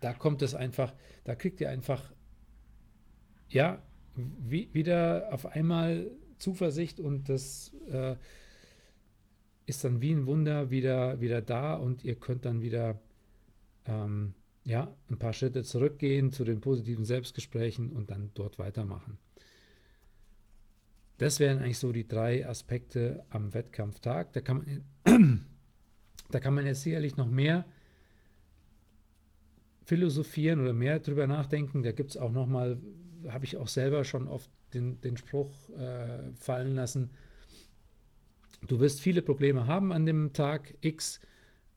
Da 0.00 0.12
kommt 0.14 0.42
es 0.42 0.54
einfach, 0.54 0.94
da 1.24 1.34
kriegt 1.34 1.60
ihr 1.60 1.70
einfach, 1.70 2.12
ja, 3.48 3.82
wie, 4.14 4.72
wieder 4.72 5.28
auf 5.32 5.46
einmal 5.46 6.10
Zuversicht 6.38 7.00
und 7.00 7.28
das 7.28 7.72
äh, 7.88 8.16
ist 9.66 9.84
dann 9.84 10.00
wie 10.00 10.12
ein 10.12 10.26
Wunder 10.26 10.70
wieder, 10.70 11.20
wieder 11.20 11.40
da 11.40 11.74
und 11.74 12.04
ihr 12.04 12.16
könnt 12.16 12.44
dann 12.44 12.62
wieder 12.62 13.00
ähm, 13.86 14.34
ja, 14.64 14.94
ein 15.10 15.18
paar 15.18 15.32
Schritte 15.32 15.64
zurückgehen 15.64 16.32
zu 16.32 16.44
den 16.44 16.60
positiven 16.60 17.04
Selbstgesprächen 17.04 17.92
und 17.92 18.10
dann 18.10 18.30
dort 18.34 18.58
weitermachen. 18.58 19.18
Das 21.18 21.40
wären 21.40 21.58
eigentlich 21.58 21.78
so 21.78 21.92
die 21.92 22.06
drei 22.06 22.46
Aspekte 22.48 23.24
am 23.30 23.54
Wettkampftag. 23.54 24.32
Da 24.32 24.40
kann 24.40 24.82
man, 25.04 25.46
da 26.30 26.40
kann 26.40 26.54
man 26.54 26.66
jetzt 26.66 26.82
sicherlich 26.82 27.16
noch 27.16 27.28
mehr 27.28 27.64
philosophieren 29.84 30.60
oder 30.60 30.72
mehr 30.72 31.00
drüber 31.00 31.26
nachdenken. 31.26 31.82
Da 31.82 31.92
gibt 31.92 32.10
es 32.10 32.16
auch 32.16 32.32
nochmal, 32.32 32.78
habe 33.28 33.44
ich 33.44 33.56
auch 33.56 33.68
selber 33.68 34.04
schon 34.04 34.28
oft 34.28 34.50
den, 34.74 35.00
den 35.00 35.16
Spruch 35.16 35.70
äh, 35.70 36.32
fallen 36.34 36.74
lassen, 36.74 37.10
du 38.66 38.80
wirst 38.80 39.00
viele 39.00 39.22
Probleme 39.22 39.66
haben 39.66 39.92
an 39.92 40.06
dem 40.06 40.32
Tag 40.32 40.74
X. 40.80 41.20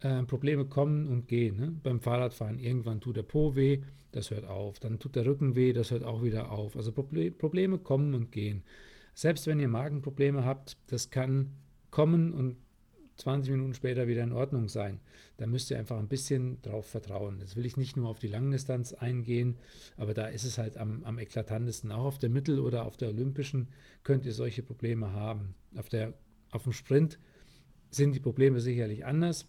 Äh, 0.02 0.24
Probleme 0.24 0.66
kommen 0.66 1.08
und 1.08 1.28
gehen. 1.28 1.58
Ne? 1.58 1.74
Beim 1.84 2.00
Fahrradfahren 2.02 2.60
irgendwann 2.60 3.02
tut 3.02 3.16
der 3.18 3.24
Po 3.24 3.56
weh, 3.56 3.82
das 4.12 4.30
hört 4.30 4.46
auf. 4.46 4.80
Dann 4.80 5.00
tut 5.00 5.16
der 5.16 5.26
Rücken 5.26 5.56
weh, 5.56 5.74
das 5.74 5.92
hört 5.92 6.04
auch 6.04 6.22
wieder 6.22 6.52
auf. 6.52 6.76
Also 6.76 6.92
Proble 6.92 7.32
Probleme 7.32 7.78
kommen 7.78 8.14
und 8.14 8.32
gehen. 8.32 8.64
Selbst 9.14 9.48
wenn 9.48 9.60
ihr 9.60 9.70
Magenprobleme 9.70 10.44
habt, 10.44 10.78
das 10.88 11.10
kann 11.10 11.54
kommen 11.90 12.34
und 12.34 12.58
20 13.18 13.52
Minuten 13.52 13.74
später 13.74 14.08
wieder 14.08 14.24
in 14.24 14.34
Ordnung 14.34 14.68
sein. 14.68 15.00
Da 15.38 15.48
müsst 15.48 15.72
ihr 15.72 15.80
einfach 15.80 15.98
ein 15.98 16.08
bisschen 16.08 16.62
drauf 16.62 16.86
vertrauen. 16.86 17.40
Jetzt 17.40 17.56
will 17.56 17.66
ich 17.66 17.78
nicht 17.78 17.96
nur 17.96 18.10
auf 18.10 18.20
die 18.20 18.28
Langdistanz 18.28 18.94
eingehen, 18.94 19.58
aber 19.98 20.14
da 20.14 20.28
ist 20.28 20.44
es 20.44 20.58
halt 20.58 20.78
am, 20.78 21.04
am 21.04 21.18
eklatantesten. 21.18 21.92
Auch 21.92 22.06
auf 22.06 22.20
der 22.20 22.30
Mittel- 22.30 22.60
oder 22.60 22.86
auf 22.86 22.98
der 22.98 23.10
Olympischen 23.10 23.70
könnt 24.04 24.26
ihr 24.26 24.34
solche 24.34 24.64
Probleme 24.64 25.14
haben. 25.14 25.56
Auf, 25.78 25.90
der, 25.90 26.14
auf 26.56 26.64
dem 26.64 26.72
Sprint 26.72 27.20
sind 27.92 28.16
die 28.16 28.20
Probleme 28.20 28.60
sicherlich 28.60 29.06
anders, 29.06 29.48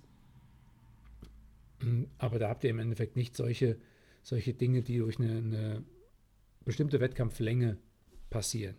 aber 2.19 2.39
da 2.39 2.49
habt 2.49 2.65
ihr 2.65 2.71
im 2.71 2.81
Endeffekt 2.81 3.17
nicht 3.17 3.37
solche, 3.37 3.79
solche 4.23 4.55
Dinge, 4.55 4.83
die 4.83 4.99
durch 4.99 5.19
eine, 5.19 5.37
eine 5.37 5.85
bestimmte 6.65 7.01
Wettkampflänge 7.01 7.79
passieren. 8.29 8.77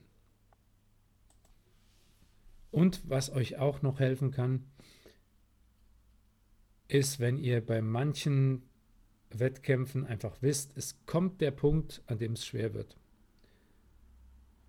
Und 2.69 3.09
was 3.09 3.31
euch 3.31 3.57
auch 3.57 3.81
noch 3.81 3.99
helfen 3.99 4.31
kann, 4.31 4.65
ist, 6.89 7.19
wenn 7.19 7.37
ihr 7.37 7.65
bei 7.65 7.81
manchen 7.81 8.63
Wettkämpfen 9.29 10.05
einfach 10.05 10.41
wisst, 10.41 10.77
es 10.77 11.05
kommt 11.05 11.39
der 11.39 11.51
Punkt, 11.51 12.03
an 12.07 12.17
dem 12.17 12.33
es 12.33 12.45
schwer 12.45 12.73
wird. 12.73 12.97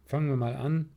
Fangen 0.04 0.28
wir 0.28 0.36
mal 0.36 0.54
an. 0.54 0.90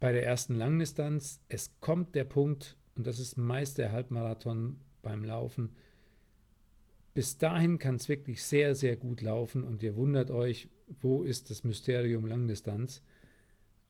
Bei 0.00 0.12
der 0.12 0.24
ersten 0.24 0.54
Langdistanz, 0.54 1.40
es 1.48 1.78
kommt 1.80 2.14
der 2.14 2.24
Punkt, 2.24 2.76
und 2.94 3.06
das 3.06 3.18
ist 3.18 3.36
meist 3.36 3.78
der 3.78 3.92
Halbmarathon 3.92 4.80
beim 5.02 5.24
Laufen, 5.24 5.74
bis 7.14 7.36
dahin 7.36 7.78
kann 7.78 7.96
es 7.96 8.08
wirklich 8.08 8.44
sehr, 8.44 8.74
sehr 8.74 8.96
gut 8.96 9.22
laufen 9.22 9.64
und 9.64 9.82
ihr 9.82 9.96
wundert 9.96 10.30
euch, 10.30 10.68
wo 11.00 11.24
ist 11.24 11.50
das 11.50 11.64
Mysterium 11.64 12.26
Langdistanz. 12.26 13.02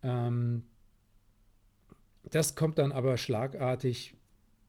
Ähm, 0.02 0.64
das 2.30 2.54
kommt 2.54 2.78
dann 2.78 2.92
aber 2.92 3.16
schlagartig 3.16 4.14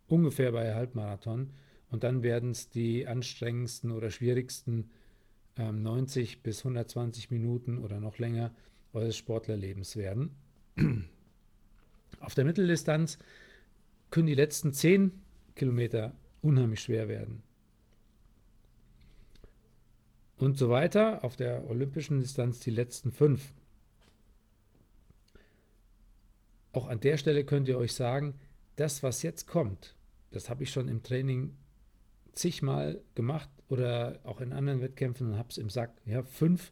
ungefähr 0.08 0.52
bei 0.52 0.73
Halbmarathon 0.73 1.54
und 1.89 2.04
dann 2.04 2.21
werden 2.21 2.52
es 2.52 2.69
die 2.69 3.08
anstrengendsten 3.08 3.91
oder 3.91 4.12
schwierigsten 4.12 4.89
ähm, 5.56 5.82
90 5.82 6.43
bis 6.43 6.60
120 6.60 7.32
Minuten 7.32 7.78
oder 7.78 7.99
noch 7.99 8.17
länger 8.17 8.54
eures 8.93 9.17
Sportlerlebens 9.17 9.95
werden. 9.95 10.36
Auf 12.19 12.36
der 12.36 12.45
Mitteldistanz 12.45 13.17
können 14.12 14.28
die 14.28 14.36
letzten 14.36 14.74
10 14.74 15.12
Kilometer 15.56 16.15
unheimlich 16.41 16.82
schwer 16.82 17.08
werden. 17.08 17.43
Und 20.38 20.58
so 20.58 20.69
weiter. 20.69 21.24
Auf 21.24 21.36
der 21.36 21.69
olympischen 21.69 22.22
Distanz 22.22 22.60
die 22.60 22.72
letzten 22.72 23.12
5. 23.12 23.54
Auch 26.72 26.88
an 26.88 27.00
der 27.00 27.17
Stelle 27.17 27.43
könnt 27.43 27.67
ihr 27.67 27.78
euch 27.78 27.93
sagen, 27.93 28.36
das, 28.76 29.04
was 29.04 29.22
jetzt 29.22 29.48
kommt, 29.48 29.95
das 30.32 30.50
habe 30.50 30.63
ich 30.63 30.72
schon 30.72 30.88
im 30.88 31.04
Training 31.04 31.58
zigmal 32.34 33.02
gemacht 33.15 33.50
oder 33.67 34.19
auch 34.24 34.39
in 34.39 34.54
anderen 34.54 34.82
Wettkämpfen 34.82 35.32
und 35.32 35.38
habe 35.38 35.50
es 35.50 35.58
im 35.58 35.69
Sack. 35.69 35.91
Ja, 36.06 36.24
5, 36.24 36.72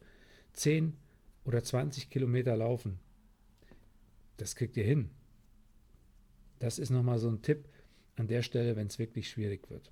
10 0.53 0.95
oder 1.43 1.63
20 1.63 2.09
Kilometer 2.09 2.55
laufen. 2.55 2.99
Das 4.37 4.55
kriegt 4.55 4.77
ihr 4.77 4.85
hin. 4.85 5.09
Das 6.59 6.79
ist 6.79 6.89
nochmal 6.89 7.19
so 7.19 7.29
ein 7.29 7.41
Tipp 7.41 7.67
an 8.15 8.27
der 8.27 8.41
Stelle, 8.41 8.75
wenn 8.75 8.87
es 8.87 8.99
wirklich 8.99 9.29
schwierig 9.29 9.69
wird. 9.69 9.91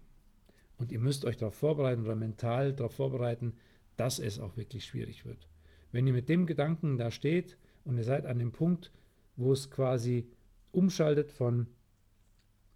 Und 0.77 0.91
ihr 0.91 0.99
müsst 0.99 1.25
euch 1.25 1.37
darauf 1.37 1.55
vorbereiten 1.55 2.03
oder 2.03 2.15
mental 2.15 2.73
darauf 2.73 2.95
vorbereiten, 2.95 3.53
dass 3.97 4.19
es 4.19 4.39
auch 4.39 4.57
wirklich 4.57 4.85
schwierig 4.85 5.25
wird. 5.25 5.47
Wenn 5.91 6.07
ihr 6.07 6.13
mit 6.13 6.27
dem 6.27 6.45
Gedanken 6.45 6.97
da 6.97 7.11
steht 7.11 7.57
und 7.85 7.97
ihr 7.97 8.03
seid 8.03 8.25
an 8.25 8.39
dem 8.39 8.51
Punkt, 8.51 8.91
wo 9.37 9.53
es 9.53 9.71
quasi 9.71 10.27
umschaltet 10.71 11.31
von, 11.31 11.67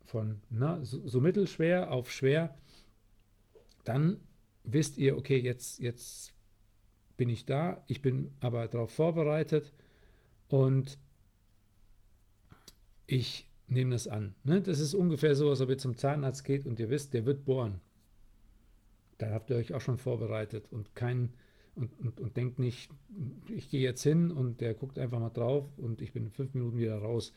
von 0.05 0.41
na, 0.49 0.83
so, 0.85 1.05
so 1.05 1.19
mittelschwer 1.19 1.91
auf 1.91 2.11
schwer, 2.11 2.57
dann 3.83 4.19
wisst 4.63 4.97
ihr, 4.97 5.17
okay, 5.17 5.37
jetzt, 5.37 5.79
jetzt 5.79 6.33
bin 7.17 7.27
ich 7.27 7.45
da, 7.45 7.83
ich 7.87 8.01
bin 8.01 8.31
aber 8.39 8.67
darauf 8.67 8.91
vorbereitet 8.91 9.73
und 10.47 10.97
ich 13.07 13.48
nehme 13.69 13.91
das 13.91 14.07
an. 14.07 14.35
Ne? 14.43 14.61
Das 14.61 14.79
ist 14.79 14.93
ungefähr 14.93 15.35
so, 15.35 15.49
als 15.49 15.61
ob 15.61 15.69
ihr 15.69 15.77
zum 15.77 15.95
Zahnarzt 15.95 16.43
geht 16.43 16.65
und 16.65 16.79
ihr 16.79 16.89
wisst, 16.89 17.13
der 17.13 17.25
wird 17.25 17.45
bohren. 17.45 17.81
Dann 19.17 19.31
habt 19.33 19.49
ihr 19.49 19.57
euch 19.57 19.73
auch 19.73 19.81
schon 19.81 19.97
vorbereitet 19.97 20.71
und 20.71 20.95
kein 20.95 21.33
und, 21.75 21.97
und, 21.99 22.19
und 22.19 22.35
denkt 22.35 22.59
nicht, 22.59 22.91
ich 23.47 23.69
gehe 23.69 23.81
jetzt 23.81 24.03
hin 24.03 24.31
und 24.31 24.59
der 24.59 24.73
guckt 24.73 24.99
einfach 24.99 25.19
mal 25.19 25.29
drauf 25.29 25.65
und 25.77 26.01
ich 26.01 26.11
bin 26.11 26.25
in 26.25 26.31
fünf 26.31 26.53
Minuten 26.53 26.77
wieder 26.77 26.97
raus. 26.97 27.33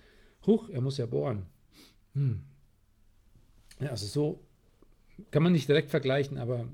Huch, 0.47 0.69
er 0.69 0.81
muss 0.81 0.99
ja 0.99 1.07
bohren. 1.07 1.47
Hm. 2.15 2.43
Ja, 3.81 3.91
also 3.91 4.07
so 4.07 4.45
kann 5.31 5.43
man 5.43 5.53
nicht 5.53 5.69
direkt 5.69 5.91
vergleichen, 5.91 6.39
aber, 6.39 6.67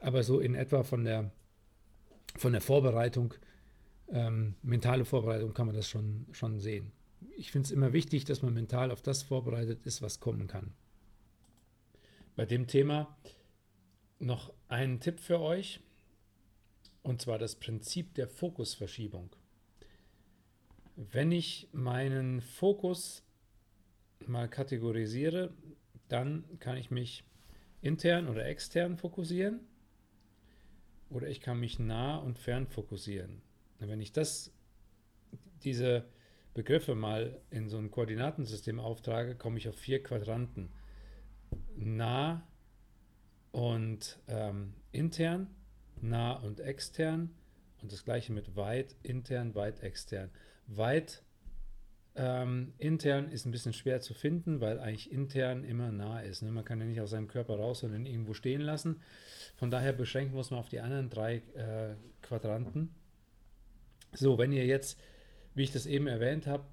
aber 0.00 0.22
so 0.22 0.38
in 0.38 0.54
etwa 0.54 0.84
von 0.84 1.04
der, 1.04 1.32
von 2.36 2.52
der 2.52 2.60
Vorbereitung, 2.60 3.34
ähm, 4.08 4.54
mentale 4.62 5.04
Vorbereitung 5.04 5.52
kann 5.52 5.66
man 5.66 5.74
das 5.74 5.88
schon, 5.88 6.26
schon 6.30 6.60
sehen. 6.60 6.92
Ich 7.36 7.50
finde 7.50 7.66
es 7.66 7.72
immer 7.72 7.92
wichtig, 7.92 8.24
dass 8.24 8.42
man 8.42 8.54
mental 8.54 8.90
auf 8.90 9.02
das 9.02 9.22
vorbereitet 9.22 9.84
ist, 9.84 10.02
was 10.02 10.20
kommen 10.20 10.46
kann. 10.46 10.72
Bei 12.34 12.46
dem 12.46 12.66
Thema 12.66 13.16
noch 14.18 14.52
ein 14.68 15.00
Tipp 15.00 15.20
für 15.20 15.40
euch, 15.40 15.80
und 17.02 17.22
zwar 17.22 17.38
das 17.38 17.54
Prinzip 17.56 18.14
der 18.14 18.28
Fokusverschiebung. 18.28 19.30
Wenn 20.96 21.30
ich 21.30 21.68
meinen 21.72 22.40
Fokus 22.40 23.22
mal 24.26 24.48
kategorisiere, 24.48 25.52
dann 26.08 26.44
kann 26.58 26.76
ich 26.76 26.90
mich 26.90 27.24
intern 27.80 28.28
oder 28.28 28.46
extern 28.46 28.96
fokussieren 28.96 29.60
oder 31.10 31.28
ich 31.28 31.40
kann 31.40 31.60
mich 31.60 31.78
nah 31.78 32.16
und 32.16 32.38
fern 32.38 32.66
fokussieren. 32.66 33.42
Wenn 33.78 34.00
ich 34.00 34.12
das, 34.12 34.52
diese 35.62 36.04
Begriffe 36.56 36.94
mal 36.94 37.38
in 37.50 37.68
so 37.68 37.76
ein 37.76 37.90
Koordinatensystem 37.90 38.80
auftrage, 38.80 39.34
komme 39.34 39.58
ich 39.58 39.68
auf 39.68 39.76
vier 39.76 40.02
Quadranten. 40.02 40.70
Nah 41.76 42.48
und 43.52 44.18
ähm, 44.26 44.72
intern, 44.90 45.48
nah 46.00 46.32
und 46.32 46.60
extern 46.60 47.28
und 47.82 47.92
das 47.92 48.06
gleiche 48.06 48.32
mit 48.32 48.56
weit 48.56 48.96
intern, 49.02 49.54
weit 49.54 49.82
extern. 49.82 50.30
Weit 50.66 51.22
ähm, 52.14 52.72
intern 52.78 53.30
ist 53.30 53.44
ein 53.44 53.50
bisschen 53.50 53.74
schwer 53.74 54.00
zu 54.00 54.14
finden, 54.14 54.62
weil 54.62 54.80
eigentlich 54.80 55.12
intern 55.12 55.62
immer 55.62 55.92
nah 55.92 56.20
ist. 56.20 56.40
Ne? 56.40 56.52
Man 56.52 56.64
kann 56.64 56.80
ja 56.80 56.86
nicht 56.86 57.02
aus 57.02 57.10
seinem 57.10 57.28
Körper 57.28 57.58
raus 57.58 57.82
ihn 57.82 58.06
irgendwo 58.06 58.32
stehen 58.32 58.62
lassen. 58.62 59.02
Von 59.56 59.70
daher 59.70 59.92
beschränken 59.92 60.32
wir 60.32 60.38
uns 60.38 60.50
mal 60.50 60.56
auf 60.56 60.70
die 60.70 60.80
anderen 60.80 61.10
drei 61.10 61.42
äh, 61.54 61.96
Quadranten. 62.22 62.94
So, 64.14 64.38
wenn 64.38 64.52
ihr 64.52 64.64
jetzt, 64.64 64.98
wie 65.56 65.64
ich 65.64 65.72
das 65.72 65.86
eben 65.86 66.06
erwähnt 66.06 66.46
habe, 66.46 66.64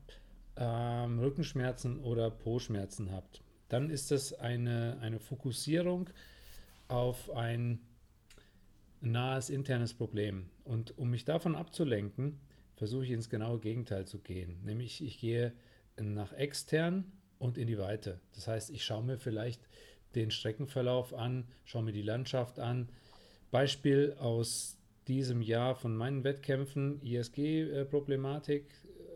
ähm, 0.57 1.17
Rückenschmerzen 1.17 1.99
oder 1.99 2.29
Po-Schmerzen 2.29 3.11
habt, 3.11 3.41
dann 3.69 3.89
ist 3.89 4.11
das 4.11 4.33
eine, 4.33 4.99
eine 5.01 5.19
Fokussierung 5.19 6.09
auf 6.89 7.31
ein 7.31 7.79
nahes 8.99 9.49
internes 9.49 9.93
Problem. 9.93 10.49
Und 10.65 10.97
um 10.97 11.09
mich 11.09 11.25
davon 11.25 11.55
abzulenken, 11.55 12.39
versuche 12.75 13.05
ich 13.05 13.11
ins 13.11 13.29
genaue 13.29 13.59
Gegenteil 13.59 14.05
zu 14.05 14.19
gehen. 14.19 14.59
Nämlich 14.63 15.01
ich 15.01 15.17
gehe 15.17 15.53
nach 15.97 16.33
extern 16.33 17.11
und 17.39 17.57
in 17.57 17.67
die 17.67 17.77
Weite. 17.77 18.19
Das 18.35 18.47
heißt, 18.47 18.69
ich 18.69 18.83
schaue 18.83 19.03
mir 19.03 19.17
vielleicht 19.17 19.61
den 20.13 20.29
Streckenverlauf 20.29 21.13
an, 21.13 21.47
schaue 21.63 21.83
mir 21.83 21.93
die 21.93 22.01
Landschaft 22.01 22.59
an. 22.59 22.89
Beispiel 23.49 24.15
aus 24.19 24.77
diesem 25.07 25.41
Jahr 25.41 25.75
von 25.75 25.95
meinen 25.95 26.23
Wettkämpfen, 26.23 27.01
ISG-Problematik, 27.01 28.65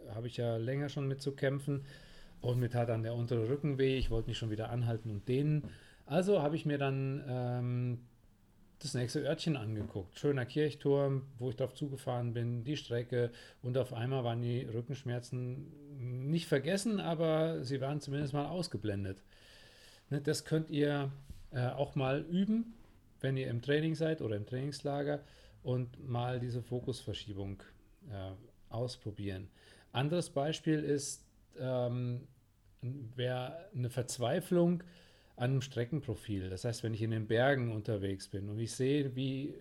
äh, 0.07 0.11
habe 0.13 0.27
ich 0.27 0.37
ja 0.37 0.57
länger 0.57 0.89
schon 0.89 1.07
mit 1.07 1.21
zu 1.21 1.33
kämpfen 1.33 1.85
und 2.41 2.59
mit 2.59 2.75
hat 2.75 2.89
dann 2.89 3.03
der 3.03 3.15
untere 3.15 3.49
Rücken 3.49 3.77
weh. 3.77 3.97
Ich 3.97 4.09
wollte 4.09 4.29
mich 4.29 4.37
schon 4.37 4.51
wieder 4.51 4.69
anhalten 4.69 5.09
und 5.09 5.27
dehnen. 5.27 5.63
Also 6.05 6.41
habe 6.41 6.55
ich 6.55 6.65
mir 6.65 6.77
dann 6.77 7.23
ähm, 7.27 7.99
das 8.79 8.93
nächste 8.93 9.21
Örtchen 9.21 9.57
angeguckt. 9.57 10.17
Schöner 10.19 10.45
Kirchturm, 10.45 11.23
wo 11.39 11.49
ich 11.49 11.55
drauf 11.55 11.73
zugefahren 11.73 12.33
bin, 12.33 12.63
die 12.63 12.77
Strecke 12.77 13.31
und 13.61 13.77
auf 13.77 13.93
einmal 13.93 14.23
waren 14.23 14.41
die 14.41 14.61
Rückenschmerzen 14.61 16.29
nicht 16.29 16.47
vergessen, 16.47 16.99
aber 16.99 17.63
sie 17.63 17.81
waren 17.81 18.01
zumindest 18.01 18.33
mal 18.33 18.45
ausgeblendet. 18.45 19.23
Ne, 20.09 20.21
das 20.21 20.45
könnt 20.45 20.69
ihr 20.69 21.11
äh, 21.51 21.67
auch 21.67 21.95
mal 21.95 22.21
üben, 22.21 22.75
wenn 23.19 23.35
ihr 23.35 23.47
im 23.47 23.61
Training 23.61 23.95
seid 23.95 24.21
oder 24.21 24.35
im 24.35 24.45
Trainingslager 24.45 25.21
und 25.67 26.07
mal 26.07 26.39
diese 26.39 26.61
Fokusverschiebung 26.61 27.61
äh, 28.09 28.31
ausprobieren. 28.69 29.49
Anderes 29.91 30.29
Beispiel 30.29 30.79
ist, 30.81 31.25
ähm, 31.59 32.25
wer 32.81 33.69
eine 33.75 33.89
Verzweiflung 33.89 34.81
an 35.35 35.51
einem 35.51 35.61
Streckenprofil. 35.61 36.49
Das 36.49 36.63
heißt, 36.63 36.83
wenn 36.83 36.93
ich 36.93 37.01
in 37.01 37.11
den 37.11 37.27
Bergen 37.27 37.73
unterwegs 37.73 38.29
bin 38.29 38.47
und 38.47 38.59
ich 38.59 38.71
sehe, 38.71 39.13
wie 39.17 39.55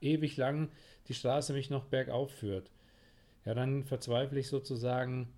ewig 0.00 0.36
lang 0.36 0.70
die 1.06 1.14
Straße 1.14 1.52
mich 1.52 1.70
noch 1.70 1.84
bergauf 1.84 2.32
führt, 2.32 2.72
ja, 3.44 3.54
dann 3.54 3.84
verzweifle 3.84 4.40
ich 4.40 4.48
sozusagen 4.48 5.32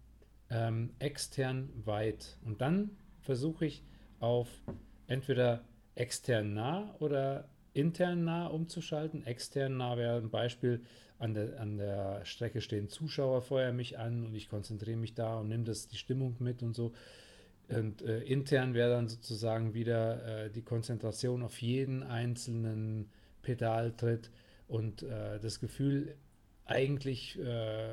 ähm, 0.49 0.95
extern 0.99 1.69
weit. 1.85 2.39
Und 2.43 2.63
dann 2.63 2.97
versuche 3.21 3.67
ich 3.67 3.83
auf 4.21 4.49
entweder 5.09 5.63
extern 5.95 6.55
nah 6.55 6.95
oder 7.01 7.51
intern 7.77 8.25
nah 8.25 8.47
umzuschalten. 8.47 9.25
Extern 9.27 9.77
nah 9.77 9.97
wäre 9.97 10.17
ein 10.17 10.31
Beispiel, 10.31 10.83
an 11.19 11.35
der, 11.35 11.61
an 11.61 11.79
der 11.79 12.25
Strecke 12.25 12.61
stehen 12.61 12.89
Zuschauer 12.89 13.43
vorher 13.43 13.73
mich 13.73 13.99
an 13.99 14.27
und 14.27 14.35
ich 14.35 14.49
konzentriere 14.49 14.99
mich 14.99 15.15
da 15.15 15.39
und 15.39 15.49
nehme 15.49 15.65
das 15.65 15.89
die 15.89 15.97
Stimmung 15.97 16.37
mit 16.41 16.63
und 16.63 16.75
so. 16.75 16.93
Und 17.69 18.03
äh, 18.03 18.21
intern 18.21 18.75
wäre 18.75 18.91
dann 18.91 19.09
sozusagen 19.09 19.75
wieder 19.75 20.45
äh, 20.45 20.51
die 20.51 20.63
Konzentration 20.63 21.43
auf 21.43 21.61
jeden 21.61 22.03
einzelnen 22.03 23.11
Pedaltritt 23.43 24.31
und 24.69 25.03
äh, 25.03 25.41
das 25.41 25.59
Gefühl, 25.59 26.15
eigentlich 26.65 27.39
äh, 27.39 27.89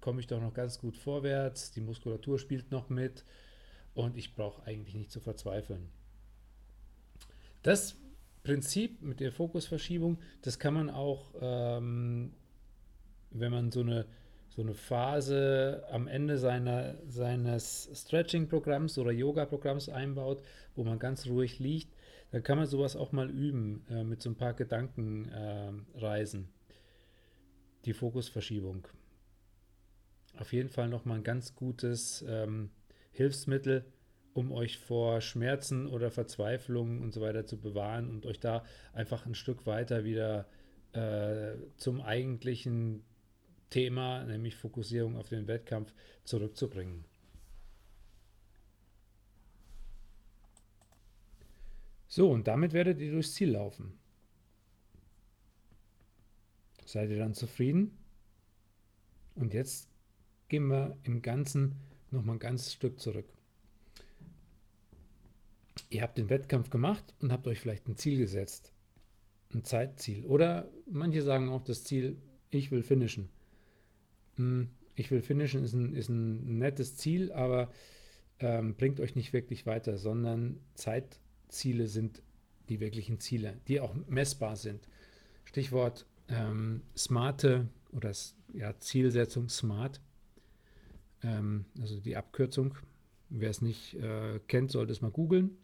komme 0.00 0.20
ich 0.20 0.26
doch 0.26 0.40
noch 0.40 0.54
ganz 0.54 0.78
gut 0.78 0.96
vorwärts, 0.96 1.72
die 1.72 1.80
Muskulatur 1.80 2.38
spielt 2.38 2.70
noch 2.70 2.88
mit 2.88 3.24
und 3.94 4.16
ich 4.16 4.34
brauche 4.34 4.64
eigentlich 4.66 4.94
nicht 4.94 5.10
zu 5.10 5.20
verzweifeln. 5.20 5.88
Das 7.62 7.96
Prinzip 8.42 9.02
mit 9.02 9.20
der 9.20 9.32
Fokusverschiebung, 9.32 10.18
das 10.42 10.58
kann 10.58 10.74
man 10.74 10.90
auch, 10.90 11.34
ähm, 11.40 12.32
wenn 13.30 13.52
man 13.52 13.70
so 13.70 13.80
eine 13.80 14.06
so 14.50 14.62
eine 14.62 14.74
Phase 14.74 15.84
am 15.90 16.08
Ende 16.08 16.36
seiner, 16.36 16.96
seines 17.06 17.88
Stretching-Programms 17.94 18.98
oder 18.98 19.12
Yoga-Programms 19.12 19.88
einbaut, 19.88 20.42
wo 20.74 20.82
man 20.82 20.98
ganz 20.98 21.26
ruhig 21.28 21.60
liegt, 21.60 21.94
dann 22.32 22.42
kann 22.42 22.58
man 22.58 22.66
sowas 22.66 22.96
auch 22.96 23.12
mal 23.12 23.30
üben 23.30 23.84
äh, 23.88 24.02
mit 24.02 24.20
so 24.22 24.28
ein 24.30 24.36
paar 24.36 24.54
Gedankenreisen. 24.54 26.42
Äh, 26.42 26.74
Die 27.86 27.92
Fokusverschiebung. 27.92 28.86
Auf 30.36 30.52
jeden 30.52 30.68
Fall 30.68 30.88
nochmal 30.88 31.18
ein 31.18 31.24
ganz 31.24 31.54
gutes 31.54 32.24
ähm, 32.28 32.70
Hilfsmittel, 33.12 33.84
um 34.32 34.52
euch 34.52 34.78
vor 34.78 35.20
Schmerzen 35.20 35.86
oder 35.86 36.10
Verzweiflung 36.10 37.00
und 37.00 37.12
so 37.12 37.20
weiter 37.20 37.46
zu 37.46 37.58
bewahren 37.58 38.08
und 38.10 38.26
euch 38.26 38.40
da 38.40 38.64
einfach 38.92 39.26
ein 39.26 39.34
Stück 39.34 39.66
weiter 39.66 40.04
wieder 40.04 40.46
äh, 40.92 41.54
zum 41.76 42.00
eigentlichen 42.00 43.02
Thema, 43.70 44.24
nämlich 44.24 44.56
Fokussierung 44.56 45.16
auf 45.16 45.28
den 45.28 45.46
Wettkampf, 45.46 45.92
zurückzubringen. 46.24 47.04
So, 52.08 52.28
und 52.28 52.48
damit 52.48 52.72
werdet 52.72 53.00
ihr 53.00 53.12
durchs 53.12 53.34
Ziel 53.34 53.52
laufen. 53.52 53.96
Seid 56.84 57.10
ihr 57.10 57.18
dann 57.18 57.34
zufrieden? 57.34 57.96
Und 59.36 59.54
jetzt 59.54 59.88
gehen 60.48 60.66
wir 60.66 60.98
im 61.04 61.22
Ganzen 61.22 61.76
nochmal 62.10 62.36
ein 62.36 62.40
ganzes 62.40 62.72
Stück 62.72 62.98
zurück. 62.98 63.26
Ihr 65.88 66.02
habt 66.02 66.18
den 66.18 66.30
Wettkampf 66.30 66.70
gemacht 66.70 67.14
und 67.20 67.32
habt 67.32 67.46
euch 67.46 67.60
vielleicht 67.60 67.88
ein 67.88 67.96
Ziel 67.96 68.18
gesetzt. 68.18 68.72
Ein 69.52 69.64
Zeitziel. 69.64 70.26
Oder 70.26 70.70
manche 70.86 71.22
sagen 71.22 71.48
auch 71.48 71.62
das 71.62 71.84
Ziel, 71.84 72.16
ich 72.50 72.70
will 72.70 72.82
finishen. 72.82 73.28
Hm, 74.36 74.68
ich 74.94 75.10
will 75.10 75.22
finishen 75.22 75.64
ist 75.64 75.72
ein, 75.72 75.94
ist 75.94 76.08
ein 76.08 76.58
nettes 76.58 76.96
Ziel, 76.96 77.32
aber 77.32 77.72
ähm, 78.38 78.74
bringt 78.74 79.00
euch 79.00 79.14
nicht 79.14 79.32
wirklich 79.32 79.66
weiter, 79.66 79.98
sondern 79.98 80.60
Zeitziele 80.74 81.86
sind 81.86 82.22
die 82.68 82.80
wirklichen 82.80 83.20
Ziele, 83.20 83.56
die 83.68 83.80
auch 83.80 83.94
messbar 84.08 84.56
sind. 84.56 84.88
Stichwort 85.44 86.06
ähm, 86.28 86.82
smarte 86.96 87.68
oder 87.92 88.12
ja, 88.54 88.78
Zielsetzung 88.78 89.48
smart, 89.48 90.00
ähm, 91.22 91.64
also 91.80 92.00
die 92.00 92.16
Abkürzung. 92.16 92.74
Wer 93.30 93.50
es 93.50 93.62
nicht 93.62 93.94
äh, 93.94 94.40
kennt, 94.48 94.72
sollte 94.72 94.92
es 94.92 95.00
mal 95.00 95.10
googeln. 95.10 95.56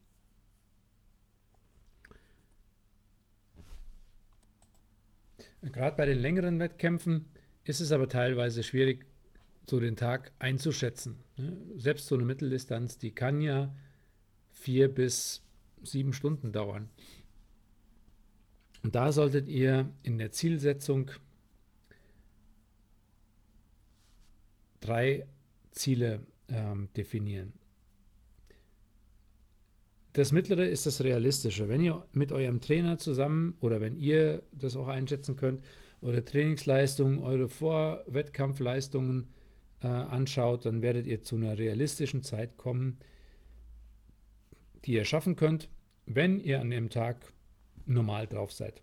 Gerade 5.62 5.96
bei 5.96 6.07
den 6.07 6.18
längeren 6.18 6.61
Wettkämpfen 6.61 7.26
ist 7.64 7.81
es 7.81 7.90
aber 7.90 8.09
teilweise 8.09 8.62
schwierig, 8.62 9.05
so 9.68 9.81
den 9.81 9.96
Tag 9.96 10.31
einzuschätzen. 10.38 11.16
Ne? 11.37 11.57
Selbst 11.76 12.07
so 12.07 12.14
eine 12.14 12.24
Mitteldistanz, 12.24 12.98
die 12.98 13.11
kann 13.11 13.40
ja 13.40 13.74
vier 14.52 14.92
bis 14.92 15.42
sieben 15.83 16.12
Stunden 16.12 16.52
dauern. 16.52 16.88
Und 18.85 18.94
da 18.94 19.11
solltet 19.11 19.48
ihr 19.48 19.90
in 20.05 20.18
der 20.18 20.31
Zielsetzung 20.31 21.11
drei 24.79 25.26
Ziele 25.72 26.20
ähm, 26.48 26.88
definieren. 26.96 27.52
Das 30.12 30.32
mittlere 30.32 30.66
ist 30.66 30.87
das 30.87 31.04
Realistische. 31.04 31.68
Wenn 31.68 31.82
ihr 31.82 32.06
mit 32.12 32.32
eurem 32.32 32.61
Trainer 32.61 32.96
zusammen 32.96 33.56
oder 33.61 33.82
wenn 33.82 33.96
ihr 33.96 34.42
das 34.52 34.74
auch 34.74 34.88
einschätzen 34.88 35.37
könnt, 35.37 35.62
eure 36.00 36.24
Trainingsleistungen, 36.24 37.18
eure 37.18 37.48
Vorwettkampfleistungen 37.48 39.28
äh, 39.82 39.88
anschaut, 39.88 40.64
dann 40.64 40.80
werdet 40.80 41.06
ihr 41.06 41.22
zu 41.22 41.37
einer 41.37 41.59
realistischen 41.59 42.22
Zeit 42.22 42.56
kommen, 42.56 42.98
die 44.87 44.92
ihr 44.94 45.04
schaffen 45.04 45.37
könnt, 45.37 45.68
wenn 46.06 46.40
ihr 46.40 46.61
an 46.61 46.70
dem 46.70 46.88
Tag 46.88 47.32
normal 47.85 48.26
drauf 48.26 48.52
seid. 48.52 48.82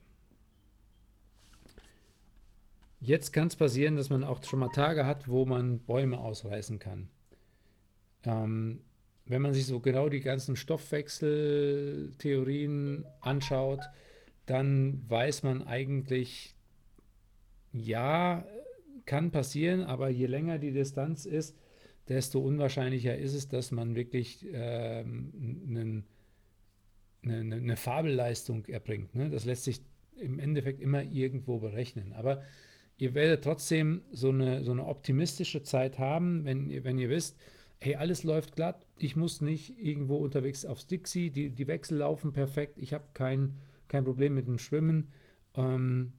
Jetzt 3.00 3.34
kann 3.34 3.48
es 3.48 3.56
passieren, 3.56 3.96
dass 3.96 4.10
man 4.10 4.24
auch 4.24 4.44
schon 4.44 4.60
mal 4.60 4.70
Tage 4.70 5.06
hat, 5.06 5.28
wo 5.28 5.46
man 5.46 5.80
Bäume 5.80 6.20
ausreißen 6.20 6.80
kann. 6.80 7.10
Ähm, 8.26 8.82
wenn 9.26 9.42
man 9.42 9.54
sich 9.54 9.66
so 9.66 9.80
genau 9.80 10.10
die 10.10 10.20
ganzen 10.20 10.58
Stoffwechseltheorien 10.58 13.06
anschaut, 13.22 13.80
dann 14.46 15.02
weiß 15.08 15.44
man 15.44 15.66
eigentlich, 15.66 16.58
ja, 17.72 18.46
kann 19.06 19.32
passieren, 19.32 19.82
aber 19.82 20.10
je 20.10 20.28
länger 20.28 20.60
die 20.60 20.72
Distanz 20.72 21.26
ist, 21.26 21.56
desto 22.08 22.40
unwahrscheinlicher 22.40 23.18
ist 23.18 23.34
es, 23.34 23.48
dass 23.48 23.72
man 23.72 23.96
wirklich 23.96 24.46
ähm, 24.52 25.32
eine, 25.70 26.04
eine, 27.24 27.56
eine 27.56 27.78
Fabelleistung 27.78 28.66
erbringt. 28.66 29.16
Ne? 29.16 29.30
Das 29.30 29.46
lässt 29.46 29.64
sich 29.64 29.82
im 30.18 30.40
Endeffekt 30.40 30.82
immer 30.82 31.04
irgendwo 31.04 31.60
berechnen. 31.60 32.14
Aber 32.14 32.42
ihr 32.98 33.14
werdet 33.14 33.44
trotzdem 33.44 34.02
so 34.12 34.30
eine, 34.30 34.64
so 34.64 34.72
eine 34.72 34.86
optimistische 34.86 35.64
Zeit 35.64 35.98
haben, 35.98 36.46
wenn 36.46 36.70
ihr, 36.70 36.84
wenn 36.84 36.98
ihr 36.98 37.10
wisst, 37.10 37.38
hey, 37.84 37.96
alles 37.96 38.24
läuft 38.24 38.56
glatt, 38.56 38.88
ich 38.98 39.18
muss 39.18 39.42
nicht 39.42 39.78
irgendwo 39.78 40.16
unterwegs 40.16 40.64
aufs 40.64 40.88
Dixie, 40.88 41.30
die, 41.30 41.50
die 41.50 41.68
Wechsel 41.68 41.98
laufen 41.98 42.32
perfekt, 42.32 42.78
ich 42.78 42.94
habe 42.94 43.04
kein, 43.14 43.58
kein 43.90 44.06
Problem 44.06 44.36
mit 44.36 44.48
dem 44.48 44.58
Schwimmen. 44.58 45.10
Ähm, 45.56 46.14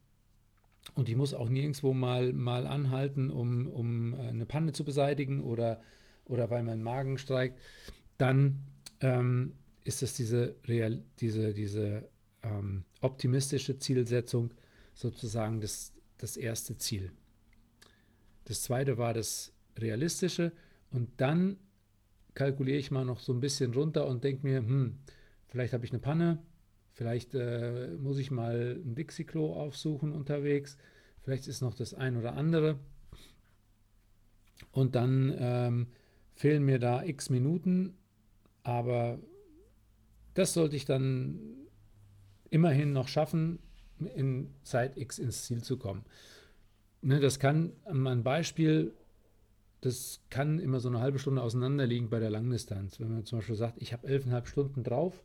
und 0.94 1.08
ich 1.08 1.16
muss 1.16 1.32
auch 1.32 1.48
nirgendwo 1.48 1.94
mal, 1.94 2.34
mal 2.34 2.66
anhalten, 2.66 3.30
um, 3.30 3.66
um 3.68 4.12
äh, 4.12 4.28
eine 4.28 4.44
Panne 4.44 4.72
zu 4.72 4.84
beseitigen 4.84 5.42
oder, 5.42 5.80
oder 6.26 6.50
weil 6.50 6.62
mein 6.62 6.82
Magen 6.82 7.16
streikt, 7.16 7.58
dann 8.18 8.60
ähm, 9.00 9.54
ist 9.84 10.02
es 10.02 10.12
diese, 10.12 10.56
real, 10.66 11.02
diese, 11.20 11.54
diese 11.54 12.06
ähm, 12.42 12.84
optimistische 13.00 13.78
Zielsetzung 13.78 14.52
sozusagen 14.92 15.62
das, 15.62 15.94
das 16.18 16.36
erste 16.36 16.76
Ziel. 16.76 17.10
Das 18.44 18.62
zweite 18.62 18.98
war 18.98 19.14
das 19.14 19.54
realistische 19.78 20.52
und 20.94 21.10
dann 21.16 21.56
kalkuliere 22.34 22.78
ich 22.78 22.92
mal 22.92 23.04
noch 23.04 23.18
so 23.18 23.32
ein 23.32 23.40
bisschen 23.40 23.74
runter 23.74 24.06
und 24.06 24.22
denke 24.22 24.46
mir, 24.46 24.58
hm, 24.58 24.98
vielleicht 25.48 25.72
habe 25.72 25.84
ich 25.84 25.90
eine 25.90 25.98
Panne, 25.98 26.38
vielleicht 26.92 27.34
äh, 27.34 27.88
muss 27.98 28.18
ich 28.18 28.30
mal 28.30 28.80
ein 28.84 28.94
Dixie-Klo 28.94 29.54
aufsuchen 29.54 30.12
unterwegs, 30.12 30.78
vielleicht 31.22 31.48
ist 31.48 31.62
noch 31.62 31.74
das 31.74 31.94
ein 31.94 32.16
oder 32.16 32.34
andere. 32.34 32.78
Und 34.70 34.94
dann 34.94 35.34
ähm, 35.36 35.86
fehlen 36.36 36.64
mir 36.64 36.78
da 36.78 37.02
x 37.02 37.28
Minuten, 37.28 37.94
aber 38.62 39.18
das 40.34 40.54
sollte 40.54 40.76
ich 40.76 40.84
dann 40.84 41.40
immerhin 42.50 42.92
noch 42.92 43.08
schaffen, 43.08 43.58
in 44.14 44.54
Zeit 44.62 44.96
x 44.96 45.18
ins 45.18 45.44
Ziel 45.44 45.64
zu 45.64 45.76
kommen. 45.76 46.04
Ne, 47.02 47.18
das 47.18 47.40
kann, 47.40 47.72
ein 47.84 48.22
Beispiel 48.22 48.94
das 49.84 50.20
kann 50.30 50.58
immer 50.58 50.80
so 50.80 50.88
eine 50.88 51.00
halbe 51.00 51.18
Stunde 51.18 51.42
auseinander 51.42 51.86
liegen 51.86 52.08
bei 52.08 52.18
der 52.18 52.30
Langdistanz. 52.30 53.00
Wenn 53.00 53.12
man 53.12 53.26
zum 53.26 53.40
Beispiel 53.40 53.54
sagt, 53.54 53.82
ich 53.82 53.92
habe 53.92 54.06
elfeinhalb 54.06 54.48
Stunden 54.48 54.82
drauf, 54.82 55.22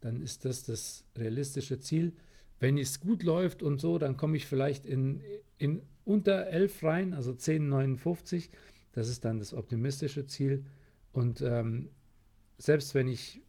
dann 0.00 0.20
ist 0.20 0.44
das 0.44 0.64
das 0.64 1.04
realistische 1.16 1.78
Ziel. 1.78 2.12
Wenn 2.58 2.78
es 2.78 2.98
gut 2.98 3.22
läuft 3.22 3.62
und 3.62 3.80
so, 3.80 3.98
dann 3.98 4.16
komme 4.16 4.36
ich 4.36 4.46
vielleicht 4.46 4.86
in, 4.86 5.22
in 5.56 5.82
unter 6.04 6.48
11 6.48 6.82
rein, 6.82 7.14
also 7.14 7.30
10,59. 7.30 8.48
Das 8.92 9.08
ist 9.08 9.24
dann 9.24 9.38
das 9.38 9.54
optimistische 9.54 10.26
Ziel. 10.26 10.64
Und 11.12 11.40
ähm, 11.40 11.90
selbst 12.58 12.96
wenn 12.96 13.06
ich 13.06 13.40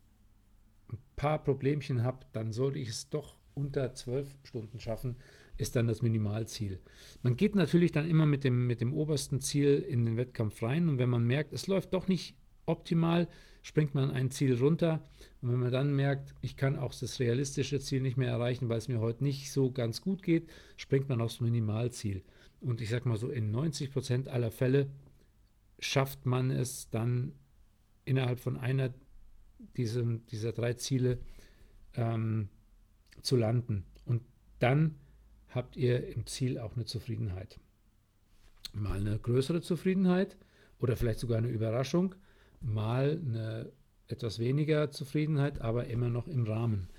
ein 0.92 1.00
paar 1.16 1.44
Problemchen 1.44 2.04
habe, 2.04 2.28
dann 2.32 2.54
sollte 2.54 2.78
ich 2.78 2.90
es 2.90 3.10
doch 3.10 3.38
unter 3.56 3.96
12 3.96 4.28
Stunden 4.44 4.80
schaffen 4.80 5.16
ist 5.62 5.76
dann 5.76 5.88
das 5.88 6.02
Minimalziel. 6.02 6.80
Man 7.22 7.38
geht 7.38 7.56
natürlich 7.56 7.92
dann 7.92 8.10
immer 8.10 8.26
mit 8.26 8.44
dem, 8.44 8.68
mit 8.68 8.82
dem 8.82 8.94
obersten 8.94 9.40
Ziel 9.40 9.80
in 9.88 10.06
den 10.06 10.18
Wettkampf 10.18 10.62
rein 10.64 10.90
und 10.90 10.98
wenn 10.98 11.10
man 11.10 11.26
merkt, 11.26 11.54
es 11.54 11.68
läuft 11.68 11.94
doch 11.94 12.08
nicht 12.08 12.36
optimal, 12.66 13.28
springt 13.62 13.94
man 13.94 14.12
ein 14.12 14.32
Ziel 14.32 14.56
runter 14.56 15.08
und 15.42 15.52
wenn 15.52 15.60
man 15.60 15.72
dann 15.72 15.96
merkt, 15.96 16.34
ich 16.42 16.58
kann 16.58 16.78
auch 16.78 16.94
das 16.94 17.20
realistische 17.20 17.80
Ziel 17.80 18.02
nicht 18.02 18.18
mehr 18.18 18.30
erreichen, 18.30 18.70
weil 18.70 18.80
es 18.80 18.88
mir 18.88 19.00
heute 19.00 19.24
nicht 19.24 19.52
so 19.52 19.72
ganz 19.72 20.02
gut 20.02 20.24
geht, 20.24 20.50
springt 20.78 21.10
man 21.10 21.22
aufs 21.22 21.40
Minimalziel. 21.40 22.24
Und 22.60 22.82
ich 22.82 22.90
sage 22.90 23.08
mal 23.08 23.18
so, 23.18 23.30
in 23.30 23.52
90 23.52 23.92
Prozent 23.92 24.28
aller 24.28 24.52
Fälle 24.52 24.90
schafft 25.80 26.26
man 26.26 26.52
es 26.52 26.90
dann 26.90 27.34
innerhalb 28.06 28.40
von 28.40 28.58
einer 28.58 28.94
diesem, 29.78 30.26
dieser 30.28 30.52
drei 30.52 30.74
Ziele 30.74 31.20
ähm, 31.96 32.50
zu 33.22 33.36
landen. 33.36 33.86
Und 34.06 34.22
dann 34.60 34.96
habt 35.52 35.78
ihr 35.78 36.08
im 36.08 36.26
Ziel 36.26 36.58
auch 36.58 36.76
eine 36.76 36.86
Zufriedenheit. 36.86 37.60
Mal 38.74 39.00
eine 39.00 39.20
größere 39.20 39.62
Zufriedenheit 39.62 40.38
oder 40.80 40.96
vielleicht 40.96 41.20
sogar 41.20 41.38
eine 41.38 41.50
Überraschung, 41.50 42.16
mal 42.62 43.20
eine 43.24 43.72
etwas 44.08 44.40
weniger 44.40 44.92
Zufriedenheit, 44.92 45.62
aber 45.62 45.88
immer 45.88 46.10
noch 46.10 46.28
im 46.28 46.46
Rahmen. 46.46 46.90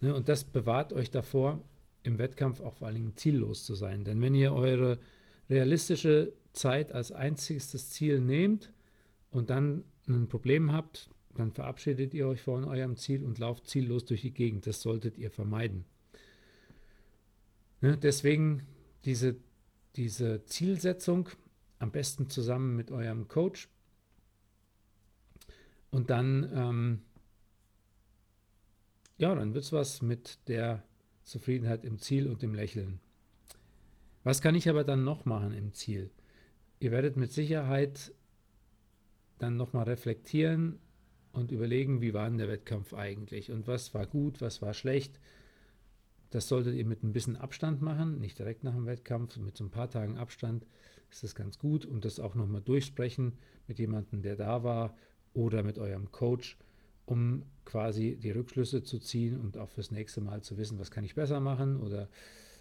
Ne, 0.00 0.14
und 0.14 0.28
das 0.28 0.44
bewahrt 0.44 0.92
euch 0.92 1.10
davor, 1.10 1.62
im 2.02 2.18
Wettkampf 2.18 2.60
auch 2.60 2.74
vor 2.74 2.88
allen 2.88 2.96
Dingen 2.96 3.16
ziellos 3.16 3.64
zu 3.64 3.74
sein. 3.74 4.04
Denn 4.04 4.20
wenn 4.20 4.34
ihr 4.34 4.52
eure 4.52 4.98
realistische 5.48 6.32
Zeit 6.52 6.92
als 6.92 7.12
einziges 7.12 7.90
Ziel 7.90 8.20
nehmt 8.20 8.72
und 9.30 9.50
dann 9.50 9.84
ein 10.08 10.28
Problem 10.28 10.72
habt, 10.72 11.08
dann 11.34 11.52
verabschiedet 11.52 12.14
ihr 12.14 12.26
euch 12.26 12.42
von 12.42 12.64
eurem 12.64 12.96
Ziel 12.96 13.24
und 13.24 13.38
lauft 13.38 13.66
ziellos 13.66 14.04
durch 14.04 14.22
die 14.22 14.34
Gegend. 14.34 14.66
Das 14.66 14.82
solltet 14.82 15.16
ihr 15.18 15.30
vermeiden. 15.30 15.84
Ne, 17.82 17.98
deswegen 17.98 18.62
diese, 19.04 19.36
diese 19.96 20.44
Zielsetzung 20.44 21.28
am 21.80 21.90
besten 21.90 22.30
zusammen 22.30 22.76
mit 22.76 22.92
eurem 22.92 23.26
Coach 23.26 23.68
und 25.90 26.08
dann, 26.08 26.48
ähm, 26.54 27.02
ja, 29.18 29.34
dann 29.34 29.52
wird 29.52 29.64
es 29.64 29.72
was 29.72 30.00
mit 30.00 30.38
der 30.48 30.84
Zufriedenheit 31.24 31.84
im 31.84 31.98
Ziel 31.98 32.28
und 32.28 32.40
dem 32.40 32.54
Lächeln. 32.54 33.00
Was 34.22 34.40
kann 34.40 34.54
ich 34.54 34.68
aber 34.68 34.84
dann 34.84 35.02
noch 35.02 35.24
machen 35.24 35.52
im 35.52 35.74
Ziel? 35.74 36.10
Ihr 36.78 36.92
werdet 36.92 37.16
mit 37.16 37.32
Sicherheit 37.32 38.14
dann 39.40 39.56
nochmal 39.56 39.84
reflektieren 39.84 40.78
und 41.32 41.50
überlegen, 41.50 42.00
wie 42.00 42.14
war 42.14 42.28
denn 42.28 42.38
der 42.38 42.48
Wettkampf 42.48 42.94
eigentlich 42.94 43.50
und 43.50 43.66
was 43.66 43.92
war 43.92 44.06
gut, 44.06 44.40
was 44.40 44.62
war 44.62 44.72
schlecht. 44.72 45.18
Das 46.32 46.48
solltet 46.48 46.74
ihr 46.74 46.86
mit 46.86 47.02
ein 47.02 47.12
bisschen 47.12 47.36
Abstand 47.36 47.82
machen, 47.82 48.18
nicht 48.18 48.38
direkt 48.38 48.64
nach 48.64 48.72
dem 48.72 48.86
Wettkampf, 48.86 49.36
mit 49.36 49.54
so 49.54 49.64
ein 49.64 49.70
paar 49.70 49.90
Tagen 49.90 50.16
Abstand 50.16 50.64
ist 51.10 51.22
das 51.22 51.34
ganz 51.34 51.58
gut 51.58 51.84
und 51.84 52.06
das 52.06 52.18
auch 52.18 52.34
nochmal 52.34 52.62
durchsprechen 52.62 53.34
mit 53.68 53.78
jemandem, 53.78 54.22
der 54.22 54.36
da 54.36 54.64
war 54.64 54.96
oder 55.34 55.62
mit 55.62 55.78
eurem 55.78 56.10
Coach, 56.10 56.56
um 57.04 57.42
quasi 57.66 58.16
die 58.16 58.30
Rückschlüsse 58.30 58.82
zu 58.82 58.98
ziehen 58.98 59.38
und 59.38 59.58
auch 59.58 59.68
fürs 59.68 59.90
nächste 59.90 60.22
Mal 60.22 60.40
zu 60.40 60.56
wissen, 60.56 60.78
was 60.78 60.90
kann 60.90 61.04
ich 61.04 61.14
besser 61.14 61.38
machen 61.38 61.76
oder 61.76 62.08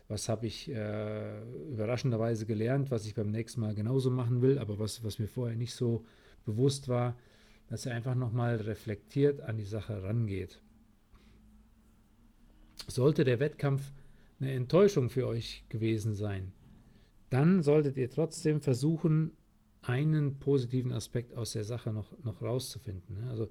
was 0.09 0.27
habe 0.27 0.47
ich 0.47 0.69
äh, 0.69 1.41
überraschenderweise 1.71 2.45
gelernt, 2.45 2.91
was 2.91 3.05
ich 3.05 3.15
beim 3.15 3.31
nächsten 3.31 3.61
Mal 3.61 3.73
genauso 3.73 4.11
machen 4.11 4.41
will, 4.41 4.59
aber 4.59 4.79
was, 4.79 5.01
was 5.05 5.17
mir 5.17 5.29
vorher 5.29 5.55
nicht 5.55 5.73
so 5.73 6.03
bewusst 6.43 6.89
war, 6.89 7.15
dass 7.69 7.85
ihr 7.85 7.93
einfach 7.93 8.15
nochmal 8.15 8.57
reflektiert 8.57 9.39
an 9.39 9.55
die 9.55 9.63
Sache 9.63 10.03
rangeht. 10.03 10.59
Sollte 12.87 13.23
der 13.23 13.39
Wettkampf 13.39 13.91
eine 14.39 14.53
Enttäuschung 14.53 15.09
für 15.09 15.27
euch 15.27 15.63
gewesen 15.69 16.13
sein, 16.13 16.51
dann 17.29 17.63
solltet 17.63 17.97
ihr 17.97 18.09
trotzdem 18.09 18.61
versuchen, 18.61 19.31
einen 19.81 20.39
positiven 20.39 20.91
Aspekt 20.91 21.33
aus 21.35 21.53
der 21.53 21.63
Sache 21.63 21.91
noch, 21.91 22.11
noch 22.23 22.41
rauszufinden. 22.41 23.15
Ne? 23.15 23.29
Also 23.29 23.49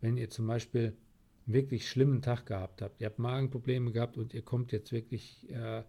wenn 0.00 0.16
ihr 0.16 0.30
zum 0.30 0.46
Beispiel 0.46 0.96
wirklich 1.46 1.88
schlimmen 1.88 2.22
Tag 2.22 2.46
gehabt 2.46 2.82
habt, 2.82 3.00
ihr 3.00 3.06
habt 3.06 3.18
Magenprobleme 3.18 3.90
gehabt 3.90 4.16
und 4.16 4.32
ihr 4.32 4.42
kommt 4.42 4.70
jetzt 4.70 4.92
wirklich 4.92 5.50
äh, 5.50 5.82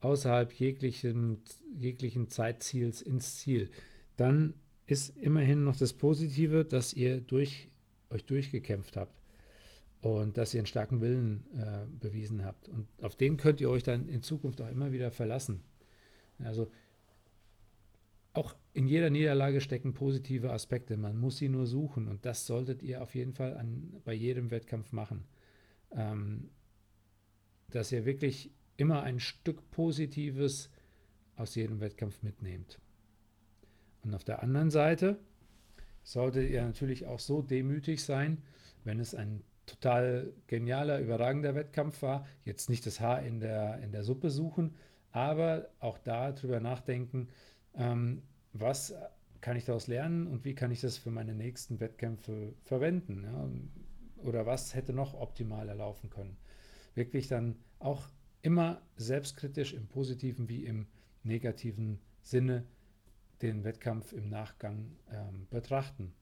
außerhalb 0.00 0.52
jeglichen, 0.52 1.42
jeglichen 1.76 2.28
Zeitziels 2.28 3.02
ins 3.02 3.38
Ziel, 3.38 3.70
dann 4.16 4.54
ist 4.86 5.16
immerhin 5.16 5.64
noch 5.64 5.76
das 5.76 5.92
Positive, 5.92 6.64
dass 6.64 6.94
ihr 6.94 7.20
durch, 7.20 7.68
euch 8.10 8.24
durchgekämpft 8.24 8.96
habt 8.96 9.12
und 10.00 10.36
dass 10.36 10.54
ihr 10.54 10.60
einen 10.60 10.66
starken 10.66 11.00
Willen 11.00 11.44
äh, 11.56 11.86
bewiesen 12.00 12.44
habt. 12.44 12.68
Und 12.68 12.86
auf 13.02 13.16
den 13.16 13.36
könnt 13.36 13.60
ihr 13.60 13.70
euch 13.70 13.82
dann 13.82 14.08
in 14.08 14.22
Zukunft 14.22 14.60
auch 14.60 14.70
immer 14.70 14.92
wieder 14.92 15.10
verlassen. 15.10 15.62
Also 16.38 16.70
auch 18.32 18.54
in 18.72 18.86
jeder 18.86 19.10
Niederlage 19.10 19.60
stecken 19.60 19.94
positive 19.94 20.52
Aspekte. 20.52 20.96
Man 20.96 21.18
muss 21.18 21.38
sie 21.38 21.48
nur 21.48 21.66
suchen 21.66 22.06
und 22.06 22.24
das 22.24 22.46
solltet 22.46 22.82
ihr 22.82 23.02
auf 23.02 23.14
jeden 23.14 23.32
Fall 23.32 23.56
an, 23.56 24.00
bei 24.04 24.12
jedem 24.12 24.50
Wettkampf 24.50 24.92
machen. 24.92 25.24
Ähm, 25.90 26.50
dass 27.70 27.92
ihr 27.92 28.04
wirklich 28.04 28.50
immer 28.76 29.02
ein 29.02 29.18
Stück 29.18 29.70
Positives 29.70 30.70
aus 31.36 31.54
jedem 31.54 31.80
Wettkampf 31.80 32.22
mitnehmt. 32.22 32.78
Und 34.02 34.14
auf 34.14 34.24
der 34.24 34.42
anderen 34.42 34.70
Seite 34.70 35.18
solltet 36.02 36.50
ihr 36.50 36.62
natürlich 36.62 37.06
auch 37.06 37.18
so 37.18 37.42
demütig 37.42 38.02
sein, 38.02 38.42
wenn 38.84 39.00
es 39.00 39.14
ein 39.14 39.42
total 39.68 40.32
genialer, 40.46 41.00
überragender 41.00 41.54
Wettkampf 41.54 42.02
war, 42.02 42.26
jetzt 42.44 42.68
nicht 42.68 42.86
das 42.86 43.00
Haar 43.00 43.22
in 43.22 43.40
der, 43.40 43.78
in 43.80 43.92
der 43.92 44.02
Suppe 44.02 44.30
suchen, 44.30 44.74
aber 45.12 45.68
auch 45.80 45.98
da 45.98 46.32
drüber 46.32 46.60
nachdenken, 46.60 47.28
ähm, 47.74 48.22
was 48.52 48.94
kann 49.40 49.56
ich 49.56 49.64
daraus 49.64 49.86
lernen 49.86 50.26
und 50.26 50.44
wie 50.44 50.54
kann 50.54 50.70
ich 50.70 50.80
das 50.80 50.98
für 50.98 51.10
meine 51.10 51.34
nächsten 51.34 51.80
Wettkämpfe 51.80 52.54
verwenden? 52.64 53.24
Ja? 53.24 54.24
Oder 54.24 54.46
was 54.46 54.74
hätte 54.74 54.92
noch 54.92 55.14
optimaler 55.14 55.74
laufen 55.74 56.10
können? 56.10 56.36
Wirklich 56.94 57.28
dann 57.28 57.56
auch 57.78 58.08
immer 58.42 58.82
selbstkritisch 58.96 59.74
im 59.74 59.86
positiven 59.86 60.48
wie 60.48 60.64
im 60.64 60.86
negativen 61.22 62.00
Sinne 62.22 62.64
den 63.42 63.62
Wettkampf 63.62 64.12
im 64.12 64.28
Nachgang 64.28 64.96
ähm, 65.12 65.46
betrachten. 65.50 66.12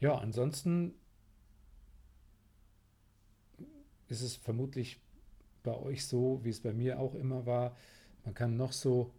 Ja, 0.00 0.16
ansonsten 0.16 0.94
ist 4.08 4.22
es 4.22 4.36
vermutlich 4.36 5.00
bei 5.62 5.76
euch 5.76 6.06
so, 6.06 6.40
wie 6.42 6.48
es 6.48 6.60
bei 6.60 6.72
mir 6.72 6.98
auch 6.98 7.14
immer 7.14 7.46
war. 7.46 7.76
Man 8.24 8.34
kann 8.34 8.56
noch 8.56 8.72
so 8.72 9.12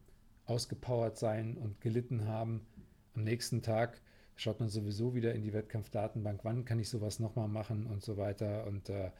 ausgepowert 0.45 1.17
sein 1.17 1.57
und 1.57 1.79
gelitten 1.81 2.25
haben. 2.25 2.65
Am 3.13 3.23
nächsten 3.23 3.61
Tag 3.61 4.01
schaut 4.35 4.59
man 4.59 4.69
sowieso 4.69 5.13
wieder 5.13 5.33
in 5.33 5.43
die 5.43 5.53
Wettkampfdatenbank, 5.53 6.41
wann 6.43 6.65
kann 6.65 6.79
ich 6.79 6.89
sowas 6.89 7.19
nochmal 7.19 7.47
machen 7.47 7.85
und 7.85 8.03
so 8.03 8.17
weiter. 8.17 8.65
Und 8.65 8.89
äh, 8.89 9.11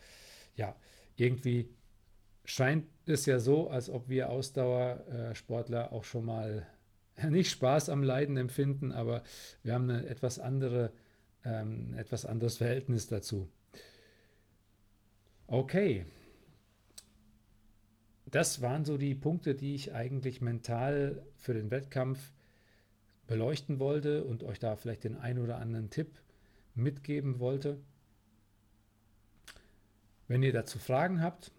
ja, 0.56 0.76
irgendwie 1.16 1.70
scheint 2.44 2.86
es 3.06 3.26
ja 3.28 3.40
so, 3.40 3.70
als 3.70 3.90
ob 3.90 4.10
wir 4.10 4.30
Ausdauersportler 4.30 5.94
auch 5.94 6.04
schon 6.06 6.26
mal 6.26 6.68
nicht 7.30 7.52
Spaß 7.52 7.90
am 7.90 8.04
Leiden 8.04 8.38
empfinden, 8.38 8.92
aber 8.92 9.24
wir 9.64 9.74
haben 9.74 9.90
eine 9.90 10.08
etwas 10.08 10.40
andere, 10.40 10.92
ähm, 11.46 11.94
etwas 11.96 12.26
anderes 12.26 12.58
Verhältnis 12.58 13.08
dazu. 13.08 13.50
Okay, 15.48 16.06
das 18.32 18.62
waren 18.62 18.86
so 18.86 18.98
die 18.98 19.14
Punkte, 19.14 19.56
die 19.56 19.76
ich 19.76 19.94
eigentlich 19.94 20.40
mental 20.40 21.22
für 21.36 21.54
den 21.54 21.70
Wettkampf 21.70 22.32
beleuchten 23.28 23.80
wollte 23.80 24.24
und 24.24 24.44
euch 24.44 24.60
da 24.60 24.78
vielleicht 24.78 25.04
den 25.04 25.18
ein 25.18 25.38
oder 25.38 25.58
anderen 25.58 25.90
Tipp 25.90 26.20
mitgeben 26.74 27.40
wollte. 27.40 27.78
Wenn 30.28 30.44
ihr 30.44 30.54
dazu 30.54 30.80
Fragen 30.80 31.22
habt 31.22 31.52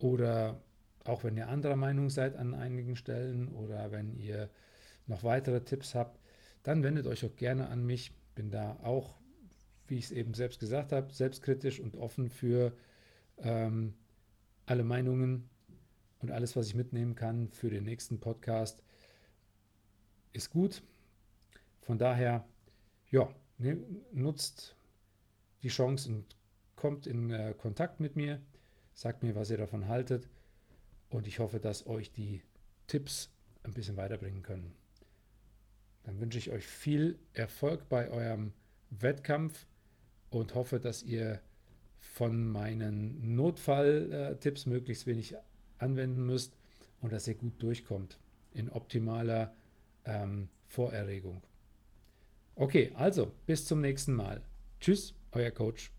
oder 0.00 0.60
auch 1.04 1.22
wenn 1.22 1.36
ihr 1.36 1.48
anderer 1.48 1.76
Meinung 1.76 2.10
seid 2.10 2.36
an 2.36 2.54
einigen 2.54 2.96
Stellen 2.96 3.48
oder 3.48 3.92
wenn 3.92 4.18
ihr 4.18 4.50
noch 5.06 5.22
weitere 5.22 5.60
Tipps 5.60 5.94
habt, 5.94 6.18
dann 6.64 6.82
wendet 6.82 7.06
euch 7.06 7.24
auch 7.24 7.36
gerne 7.36 7.68
an 7.68 7.84
mich. 7.84 8.12
Bin 8.34 8.50
da 8.50 8.78
auch, 8.82 9.18
wie 9.86 9.98
ich 9.98 10.06
es 10.06 10.12
eben 10.12 10.34
selbst 10.34 10.60
gesagt 10.60 10.92
habe, 10.92 11.12
selbstkritisch 11.12 11.80
und 11.80 11.96
offen 11.96 12.30
für 12.30 12.72
ähm, 13.38 13.94
alle 14.66 14.84
Meinungen 14.84 15.48
und 16.20 16.30
alles, 16.30 16.56
was 16.56 16.68
ich 16.68 16.74
mitnehmen 16.74 17.14
kann 17.14 17.50
für 17.50 17.68
den 17.68 17.84
nächsten 17.84 18.20
Podcast, 18.20 18.82
ist 20.32 20.50
gut. 20.50 20.82
Von 21.80 21.98
daher, 21.98 22.46
ja, 23.10 23.28
ne, 23.58 23.78
nutzt 24.12 24.76
die 25.62 25.68
Chance 25.68 26.10
und 26.10 26.36
kommt 26.76 27.06
in 27.06 27.30
äh, 27.30 27.54
Kontakt 27.56 28.00
mit 28.00 28.16
mir, 28.16 28.40
sagt 28.94 29.22
mir, 29.22 29.34
was 29.34 29.50
ihr 29.50 29.58
davon 29.58 29.88
haltet 29.88 30.28
und 31.10 31.26
ich 31.26 31.38
hoffe, 31.38 31.60
dass 31.60 31.86
euch 31.86 32.12
die 32.12 32.42
Tipps 32.86 33.30
ein 33.62 33.74
bisschen 33.74 33.96
weiterbringen 33.96 34.42
können. 34.42 34.74
Dann 36.04 36.20
wünsche 36.20 36.38
ich 36.38 36.50
euch 36.50 36.66
viel 36.66 37.18
Erfolg 37.32 37.88
bei 37.88 38.10
eurem 38.10 38.52
Wettkampf 38.90 39.66
und 40.30 40.54
hoffe, 40.54 40.80
dass 40.80 41.02
ihr 41.02 41.40
von 42.00 42.44
meinen 42.46 43.34
Notfalltipps 43.34 44.66
möglichst 44.66 45.06
wenig 45.06 45.36
anwenden 45.78 46.26
müsst 46.26 46.56
und 47.00 47.12
dass 47.12 47.28
ihr 47.28 47.34
gut 47.34 47.62
durchkommt 47.62 48.18
in 48.52 48.68
optimaler 48.70 49.54
ähm, 50.04 50.48
Vorerregung. 50.66 51.42
Okay, 52.54 52.92
also 52.94 53.32
bis 53.46 53.66
zum 53.66 53.80
nächsten 53.80 54.12
Mal. 54.12 54.42
Tschüss, 54.80 55.14
euer 55.32 55.50
Coach. 55.50 55.92